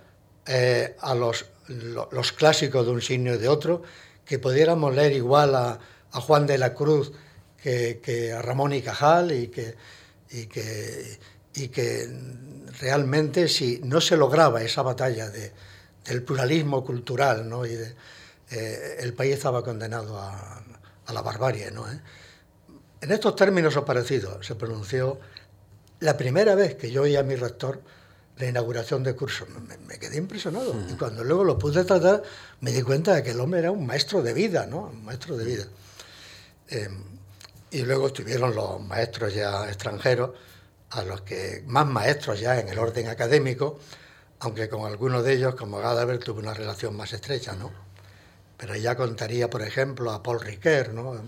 [0.48, 3.84] eh, a los, los, clásicos de un signo y de otro,
[4.26, 5.80] que pudiéramos leer igual a,
[6.12, 7.12] Juan de la Cruz
[7.62, 9.76] que, a Ramón y Cajal que,
[10.30, 11.20] y que,
[11.54, 12.10] y que
[12.80, 15.52] realmente si no se lograba esa batalla de,
[16.06, 17.66] del pluralismo cultural, ¿no?
[17.66, 17.78] y
[18.52, 20.64] eh, el país estaba condenado a,
[21.06, 21.72] a la barbarie.
[21.72, 21.92] ¿no?
[21.92, 22.00] ¿Eh?
[23.02, 25.20] En estos términos o parecidos se pronunció
[26.00, 27.82] la primera vez que yo oí a mi rector
[28.42, 29.46] la inauguración de curso.
[29.88, 30.76] Me, quedé impresionado.
[30.90, 32.24] Y cuando luego lo pude tratar,
[32.60, 34.90] me di cuenta de que el hombre era un maestro de vida, ¿no?
[34.92, 35.66] Un maestro de vida.
[36.68, 37.04] Em,
[37.70, 40.32] y luego estuvieron los maestros ya extranjeros,
[40.92, 43.80] a los que más maestros ya en el orden académico,
[44.40, 47.72] aunque con algunos de ellos, como Gadamer, tuve una relación más estrecha, ¿no?
[48.58, 51.20] Pero ya contaría, por ejemplo, a Paul Ricoeur, ¿no?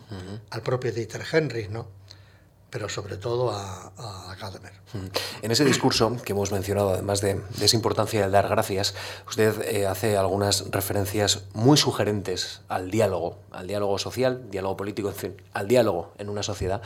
[0.50, 1.88] Al propio Dieter Henrich, ¿no?
[2.74, 4.74] pero sobre todo a, a Gadamer.
[5.44, 8.96] En ese discurso que hemos mencionado, además de, esa importancia de dar gracias,
[9.28, 15.16] usted eh, hace algunas referencias muy sugerentes al diálogo, al diálogo social, diálogo político, en
[15.16, 16.82] fin, al diálogo en una sociedad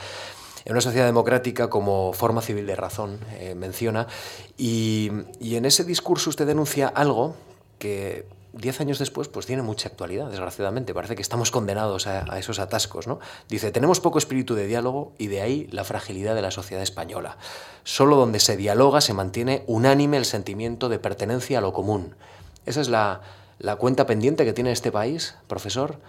[0.67, 4.07] en una sociedad democrática como forma civil de razón, eh, menciona,
[4.57, 5.09] y,
[5.39, 7.35] y, en ese discurso usted denuncia algo
[7.79, 8.25] que
[8.57, 10.93] diez años después, pues tiene mucha actualidad, desgraciadamente.
[10.93, 13.19] Parece que estamos condenados a, esos atascos, ¿no?
[13.47, 17.37] Dice, tenemos poco espíritu de diálogo y de ahí la fragilidad de la sociedad española.
[17.83, 22.15] Solo donde se dialoga se mantiene unánime el sentimiento de pertenencia a lo común.
[22.65, 23.21] Esa es la,
[23.77, 25.99] cuenta pendiente que tiene este país, profesor.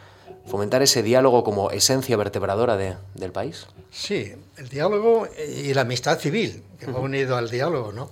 [0.49, 3.67] Fomentar ese diálogo como esencia vertebradora del país.
[3.91, 8.11] Sí, el diálogo y la amistad civil, que va unido al diálogo, ¿no?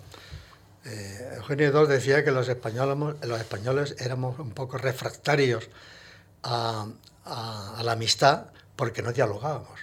[0.84, 5.68] Eh, Eugenio II decía que los españoles, los españoles éramos un poco refractarios
[6.44, 6.86] a,
[7.82, 9.80] la amistad porque no dialogábamos.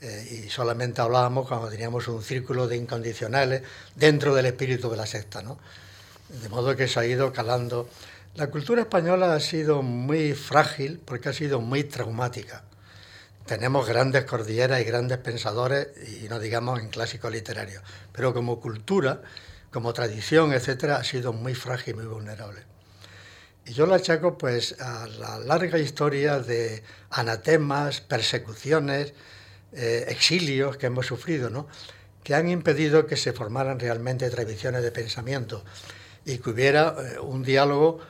[0.00, 3.62] Eh, y solamente hablábamos cuando teníamos un círculo de incondicionales
[3.94, 5.42] dentro del espíritu de la secta.
[5.42, 5.58] ¿no?
[6.42, 7.88] De modo que se ha ido calando.
[8.36, 12.62] La cultura española ha sido muy frágil porque ha sido muy traumática.
[13.44, 15.88] Tenemos grandes cordilleras y grandes pensadores,
[16.22, 19.22] y no digamos en clásico literario, pero como cultura
[19.72, 22.60] como tradición, etcétera, ha sido muy frágil, muy vulnerable.
[23.66, 29.12] Y yo lo achaco pues a la larga historia de anatemas, persecuciones,
[29.72, 31.66] eh, exilios que hemos sufrido, ¿no?
[32.22, 35.64] que han impedido que se formaran realmente tradiciones de pensamiento
[36.24, 38.00] y que hubiera eh, un diálogo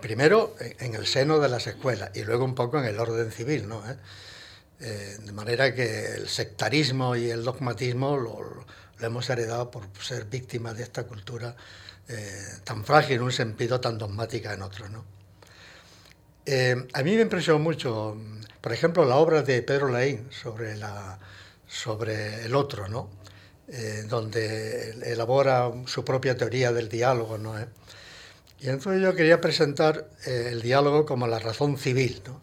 [0.00, 3.68] primero en el seno de las escuelas y luego un poco en el orden civil,
[3.68, 3.82] ¿no?
[3.88, 3.96] ¿Eh?
[4.78, 8.66] de manera que el sectarismo y el dogmatismo lo,
[9.00, 11.56] hemos heredado por ser víctimas de esta cultura
[12.08, 14.88] eh, tan frágil en un sentido, tan dogmática en otro.
[14.88, 15.04] ¿no?
[16.44, 18.16] Eh, a mí me impresionó mucho,
[18.60, 21.18] por ejemplo, la obra de Pedro Laín sobre, la,
[21.66, 23.10] sobre el otro, ¿no?
[23.68, 27.36] Eh, donde elabora su propia teoría del diálogo.
[27.36, 27.54] ¿no?
[28.58, 32.40] Y entonces yo quería presentar el diálogo como la razón civil, ¿no?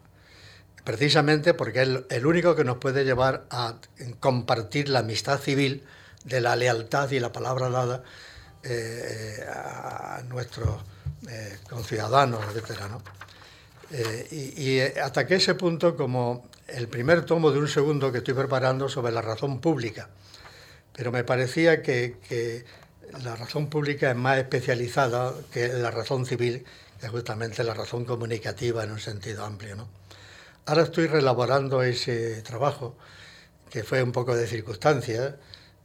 [0.83, 3.75] precisamente porque es el único que nos puede llevar a
[4.19, 5.83] compartir la amistad civil
[6.25, 8.03] de la lealtad y la palabra dada
[8.63, 10.81] eh, a nuestros
[11.29, 12.81] eh, conciudadanos, etc.
[13.91, 18.33] Eh, y, hasta que ese punto como el primer tomo de un segundo que estoy
[18.33, 20.09] preparando sobre la razón pública.
[20.95, 22.65] Pero me parecía que,
[23.23, 26.65] la razón pública es más especializada que la razón civil,
[26.99, 29.87] que es justamente la razón comunicativa en un sentido amplio.
[30.65, 32.95] Ahora estoy relaborando ese trabajo,
[33.69, 35.35] que fue un poco de circunstancias,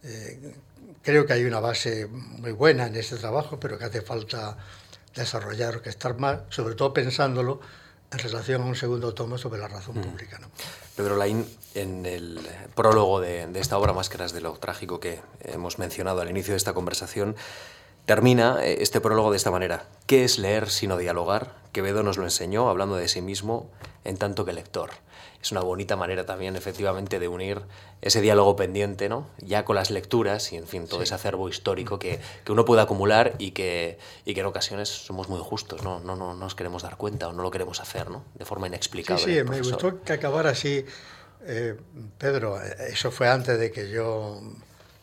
[0.03, 0.53] eh,
[1.01, 4.57] creo que hay una base muy buena en este trabajo, pero que hace falta
[5.13, 7.59] desarrollar, que estar más, sobre todo pensándolo
[8.11, 10.01] en relación a un segundo tomo sobre la razón mm.
[10.01, 10.39] pública.
[10.95, 11.45] Pedro Laín,
[11.75, 12.39] en el
[12.75, 16.57] prólogo de, de, esta obra Máscaras de lo Trágico que hemos mencionado al inicio de
[16.57, 17.35] esta conversación,
[18.05, 19.85] termina eh, este prólogo de esta manera.
[20.07, 21.55] ¿Qué es leer sino dialogar?
[21.71, 23.69] Quevedo nos lo enseñó hablando de sí mismo
[24.03, 24.89] en tanto que lector
[25.41, 27.61] es una bonita manera también, efectivamente, de unir
[28.01, 29.27] ese diálogo pendiente, ¿no?
[29.39, 32.81] Ya con las lecturas y, en fin, todo ese acervo histórico que, que, uno puede
[32.81, 36.01] acumular y que, y que en ocasiones somos muy justos, ¿no?
[36.01, 38.23] No, no, nos queremos dar cuenta o no lo queremos hacer, ¿no?
[38.35, 39.23] De forma inexplicable.
[39.23, 40.85] Sí, sí, me gustó que acabara así.
[41.45, 41.77] Eh,
[42.17, 44.41] Pedro, eso fue antes de que yo...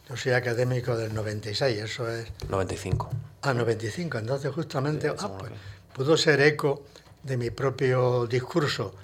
[0.08, 2.28] Yo soy académico del 96, eso es...
[2.48, 3.10] 95.
[3.42, 5.50] Ah, 95, entonces justamente ah, pues,
[5.92, 6.84] pudo ser eco
[7.24, 8.94] de mi propio discurso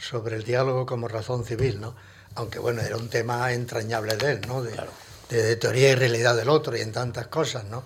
[0.00, 1.94] sobre el diálogo como razón civil, ¿no?
[2.34, 4.62] Aunque bueno, era un tema entrañable de él, ¿no?
[4.62, 4.74] De,
[5.28, 7.84] de, teoría y realidad del otro y en tantas cosas, ¿no?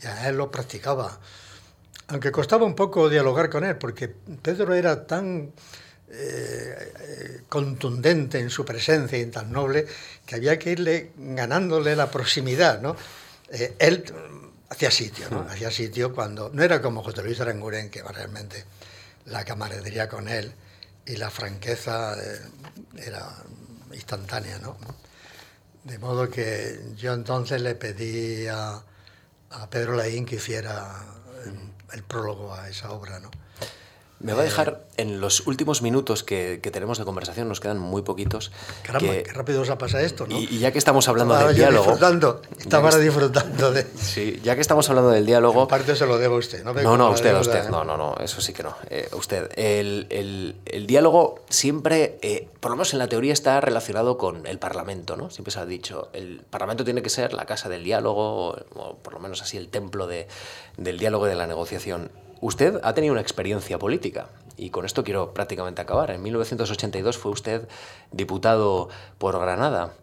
[0.00, 1.18] Ya él lo practicaba.
[2.08, 5.52] Aunque costaba un poco dialogar con él, porque Pedro era tan
[6.08, 9.86] eh, contundente en su presencia y tan noble
[10.24, 12.96] que había que irle ganándole la proximidad, ¿no?
[13.50, 14.04] Eh, él
[14.68, 15.40] hacía sitio, ¿no?
[15.48, 16.50] Hacía sitio cuando...
[16.52, 18.64] No era como José Luis Aranguren, que realmente
[19.24, 20.52] la camaradería con él
[21.06, 22.40] y la franqueza eh,
[22.96, 23.28] era
[23.92, 24.76] instantánea, ¿no?
[25.84, 28.82] De modo que yo entonces le pedí a,
[29.50, 31.04] a Pedro Laín que hiciera
[31.44, 33.30] el, el prólogo a esa obra, ¿no?
[34.18, 38.00] Me va a dejar en los últimos minutos que, tenemos de conversación, nos quedan muy
[38.00, 38.50] poquitos.
[38.82, 40.38] Caramba, qué rápido se pasa esto, ¿no?
[40.38, 41.84] Y, ya que estamos hablando del diálogo.
[41.84, 43.86] Disfrutando, estaba disfrutando de.
[43.94, 45.62] Sí, ya que estamos hablando del diálogo.
[45.62, 46.72] En parte se lo debo a usted, ¿no?
[46.72, 47.68] No, no, usted, usted.
[47.68, 48.74] No, no, no, eso sí que no.
[48.88, 49.50] Eh, usted.
[49.54, 54.46] El, el, el, diálogo siempre, eh, por lo menos en la teoría, está relacionado con
[54.46, 55.28] el Parlamento, ¿no?
[55.28, 59.12] Siempre se ha dicho, el Parlamento tiene que ser la casa del diálogo, o por
[59.12, 60.26] lo menos así el templo de,
[60.78, 62.10] del diálogo y de la negociación.
[62.40, 66.10] Usted ha tenido una experiencia política y con esto quiero prácticamente acabar.
[66.10, 67.68] En 1982 fue usted
[68.12, 69.94] diputado por Granada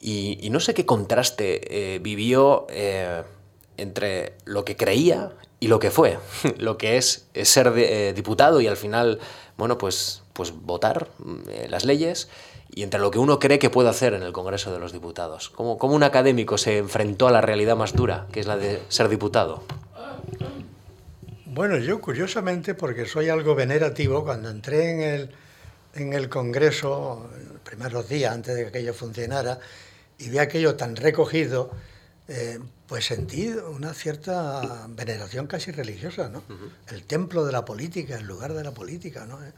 [0.00, 3.22] y, no sé qué contraste eh, vivió eh,
[3.76, 6.18] entre lo que creía y lo que fue,
[6.58, 9.18] lo que es, ser eh, diputado y al final,
[9.56, 11.08] bueno, pues, pues votar
[11.68, 12.28] las leyes
[12.70, 15.48] y entre lo que uno cree que puede hacer en el Congreso de los Diputados.
[15.48, 18.80] ¿Cómo, ¿Cómo un académico se enfrentó a la realidad más dura, que es la de
[18.88, 19.62] ser diputado?
[21.58, 25.34] Bueno, yo curiosamente, porque soy algo venerativo, cuando entré en el,
[25.94, 29.58] en el Congreso, los primeros días antes de que aquello funcionara,
[30.18, 31.72] y vi aquello tan recogido,
[32.28, 36.44] eh, pues sentí una cierta veneración casi religiosa, ¿no?
[36.92, 39.44] El templo de la política, el lugar de la política, ¿no?
[39.44, 39.50] Eh,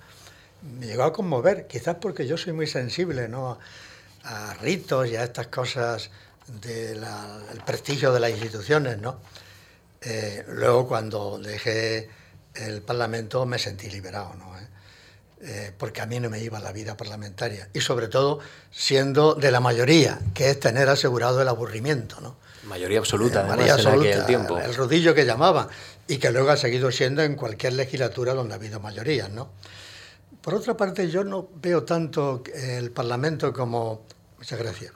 [0.81, 3.59] me llegó a conmover, quizás porque yo soy muy sensible, ¿no?
[4.25, 6.11] A, ritos y a estas cosas
[6.63, 7.05] del
[7.67, 9.21] prestigio de las instituciones, ¿no?
[10.03, 12.09] Eh, luego, cuando dejé
[12.55, 14.59] el Parlamento, me sentí liberado, ¿no?
[14.59, 14.67] Eh,
[15.43, 17.69] eh, porque a mí no me iba la vida parlamentaria.
[17.73, 18.41] Y sobre todo,
[18.71, 22.37] siendo de la mayoría, que es tener asegurado el aburrimiento, ¿no?
[22.65, 24.59] Mayoría absoluta, mayoría absoluta, en aquel tiempo.
[24.59, 25.69] El rodillo que llamaban,
[26.07, 29.51] y que luego ha seguido siendo en cualquier legislatura donde ha habido mayorías, ¿no?
[30.43, 34.05] Por otra parte, yo no veo tanto el Parlamento como...
[34.39, 34.93] Muchas gracias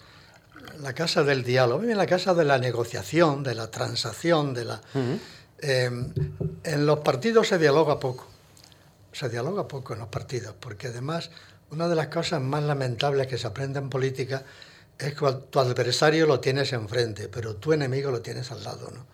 [0.80, 4.80] la casa del diálogo, en la casa de la negociación, de la transacción, de la...
[5.58, 5.90] Eh,
[6.64, 8.26] en los partidos se dialoga poco,
[9.12, 11.30] se dialoga poco en los partidos, porque además
[11.70, 14.44] una de las cosas más lamentables que se aprende en política
[14.98, 19.06] es que tu adversario lo tienes enfrente, pero tu enemigo lo tienes al lado, ¿no?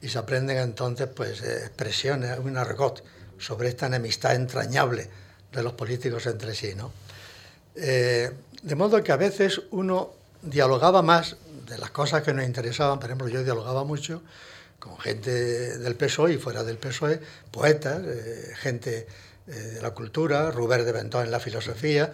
[0.00, 3.02] Y se aprenden entonces pues expresiones, un argot
[3.38, 5.08] sobre esta enemistad entrañable
[5.52, 6.92] de los políticos entre sí, ¿no?
[7.74, 8.30] Eh,
[8.62, 10.12] de modo que a veces uno
[10.44, 11.36] dialogaba más
[11.66, 12.98] de las cosas que nos interesaban.
[12.98, 14.22] Por ejemplo, yo dialogaba mucho
[14.78, 17.20] con gente del PSOE y fuera del PSOE,
[17.50, 19.06] poetas, eh, gente
[19.46, 22.12] eh, de la cultura, Rubén de Ventón en la filosofía,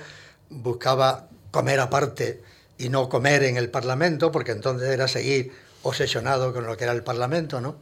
[0.48, 2.42] buscaba comer aparte
[2.78, 5.52] y no comer en el Parlamento, porque entonces era seguir
[5.82, 7.76] obsesionado con lo que era el Parlamento, ¿no?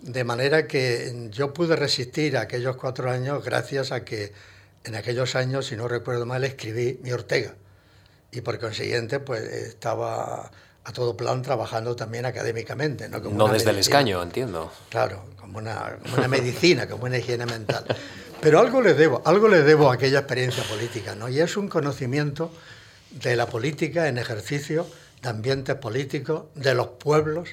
[0.00, 4.32] De manera que yo pude resistir aquellos cuatro años gracias a que
[4.84, 7.54] en aquellos años, si no recuerdo mal, escribí mi Ortega,
[8.32, 10.50] y por consiguiente pues estaba
[10.84, 13.08] a todo plan trabajando también académicamente.
[13.08, 14.72] No, no desde el escaño, entiendo.
[14.88, 17.84] Claro, como una, una medicina, como una higiene mental.
[18.40, 21.28] Pero algo le debo, algo le debo a aquella experiencia política, ¿no?
[21.28, 22.52] Y es un conocimiento
[23.12, 24.86] de la política en ejercicio,
[25.22, 27.50] de ambientes políticos, de los pueblos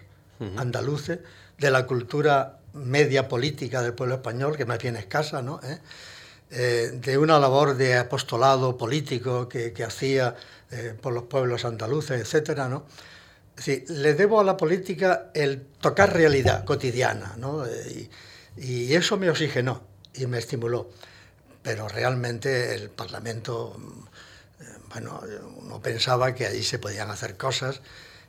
[0.58, 1.20] andaluces,
[1.60, 5.60] de la cultura media política del pueblo español, que más bien escasa, ¿no?
[5.64, 5.78] ¿Eh?
[6.52, 10.36] Eh, de una labor de apostolado político que, que hacía
[10.72, 12.86] eh, por los pueblos andaluces, etcétera, ¿no?
[13.66, 17.66] le debo a la política el tocar realidad cotidiana, ¿no?
[17.66, 18.10] Eh,
[18.58, 19.84] y, eso me oxigenó
[20.14, 20.90] y me estimuló.
[21.62, 23.76] Pero realmente el Parlamento,
[24.90, 25.22] bueno,
[25.58, 27.82] uno pensaba que allí se podían hacer cosas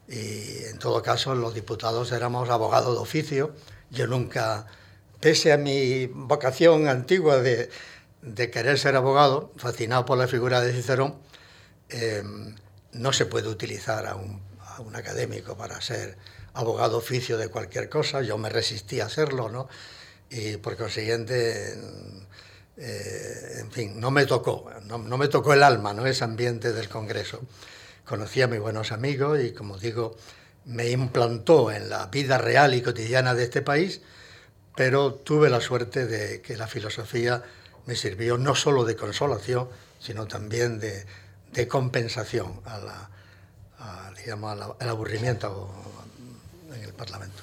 [0.09, 3.55] y en todo caso los diputados éramos abogados de oficio.
[3.91, 4.67] Yo nunca,
[5.21, 7.71] pese a mi vocación antigua de,
[8.23, 11.17] de querer ser abogado, fascinado por la figura de Cicerón,
[11.91, 12.55] Em,
[12.93, 14.49] no se puede utilizar a un,
[14.95, 16.17] académico para ser
[16.55, 18.23] abogado oficio de cualquier cosa.
[18.23, 19.69] Yo me resistí a hacerlo, ¿no?
[20.31, 21.79] Y por consiguiente,
[22.79, 26.07] eh, en fin, no me tocó, no, me tocó el alma, ¿no?
[26.07, 27.41] Ese ambiente del Congreso.
[28.07, 30.17] Conocí a mis buenos amigos y, como digo,
[30.65, 34.01] me implantó en la vida real y cotidiana de este país,
[34.77, 37.43] pero tuve la suerte de que la filosofía
[37.87, 39.69] me sirvió no solo de consolación,
[39.99, 41.07] sino también de,
[41.53, 43.11] de compensación a la,
[44.17, 45.71] digamos, al aburrimiento
[46.75, 47.43] en el Parlamento.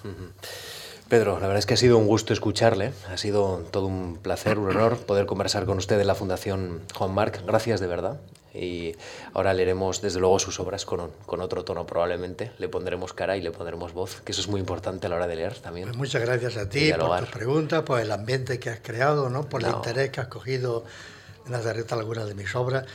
[1.10, 4.60] Pedro, la verdad es que ha sido un gusto escucharle, ha sido todo un placer,
[4.60, 7.16] un honor poder conversar con usted en la Fundación Juan.
[7.46, 8.20] Gracias de verdad.
[8.58, 8.96] Y
[9.34, 12.52] ahora leeremos desde luego sus obras con, con, otro tono probablemente.
[12.58, 15.28] Le pondremos cara y le pondremos voz, que eso es muy importante a la hora
[15.28, 15.88] de leer también.
[15.88, 19.48] Pues muchas gracias a ti por tus preguntas, por el ambiente que has creado, ¿no?
[19.48, 20.84] por el interés que has cogido
[21.46, 22.86] en de algunas de mis obras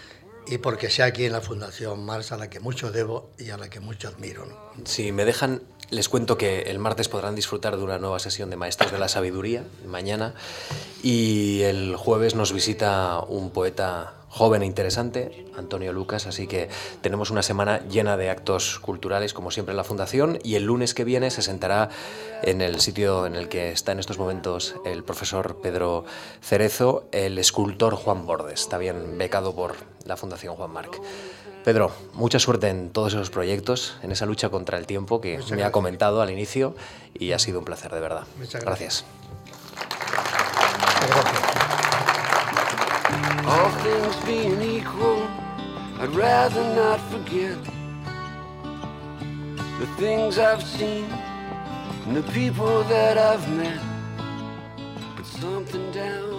[0.47, 3.57] y porque sea aquí en la Fundación Mars a la que mucho debo y a
[3.57, 4.47] la que mucho admiro.
[4.85, 8.57] Si me dejan, les cuento que el martes podrán disfrutar de una nueva sesión de
[8.57, 10.35] Maestros de la Sabiduría, mañana,
[11.03, 16.71] y el jueves nos visita un poeta joven e interesante, Antonio Lucas, así que
[17.03, 20.95] tenemos una semana llena de actos culturales, como siempre en la Fundación, y el lunes
[20.95, 21.91] que viene se sentará
[22.43, 26.07] en el sitio en el que está en estos momentos el profesor Pedro
[26.41, 29.75] Cerezo, el escultor Juan Bordes, está bien becado por
[30.07, 30.99] la Fundación Juan Marc.
[31.63, 35.63] Pedro, mucha suerte en todos esos proyectos, en esa lucha contra el tiempo que me
[35.63, 36.75] ha comentado al inicio
[37.13, 38.25] y ha sido un placer, de verdad.
[38.39, 39.05] Muchas gracias.
[41.07, 41.62] gracias.
[43.45, 45.23] All things being equal,
[45.99, 47.59] I'd rather not forget
[49.81, 51.07] the things I've seen
[52.07, 53.81] and the people that I've met.
[55.17, 56.32] But something down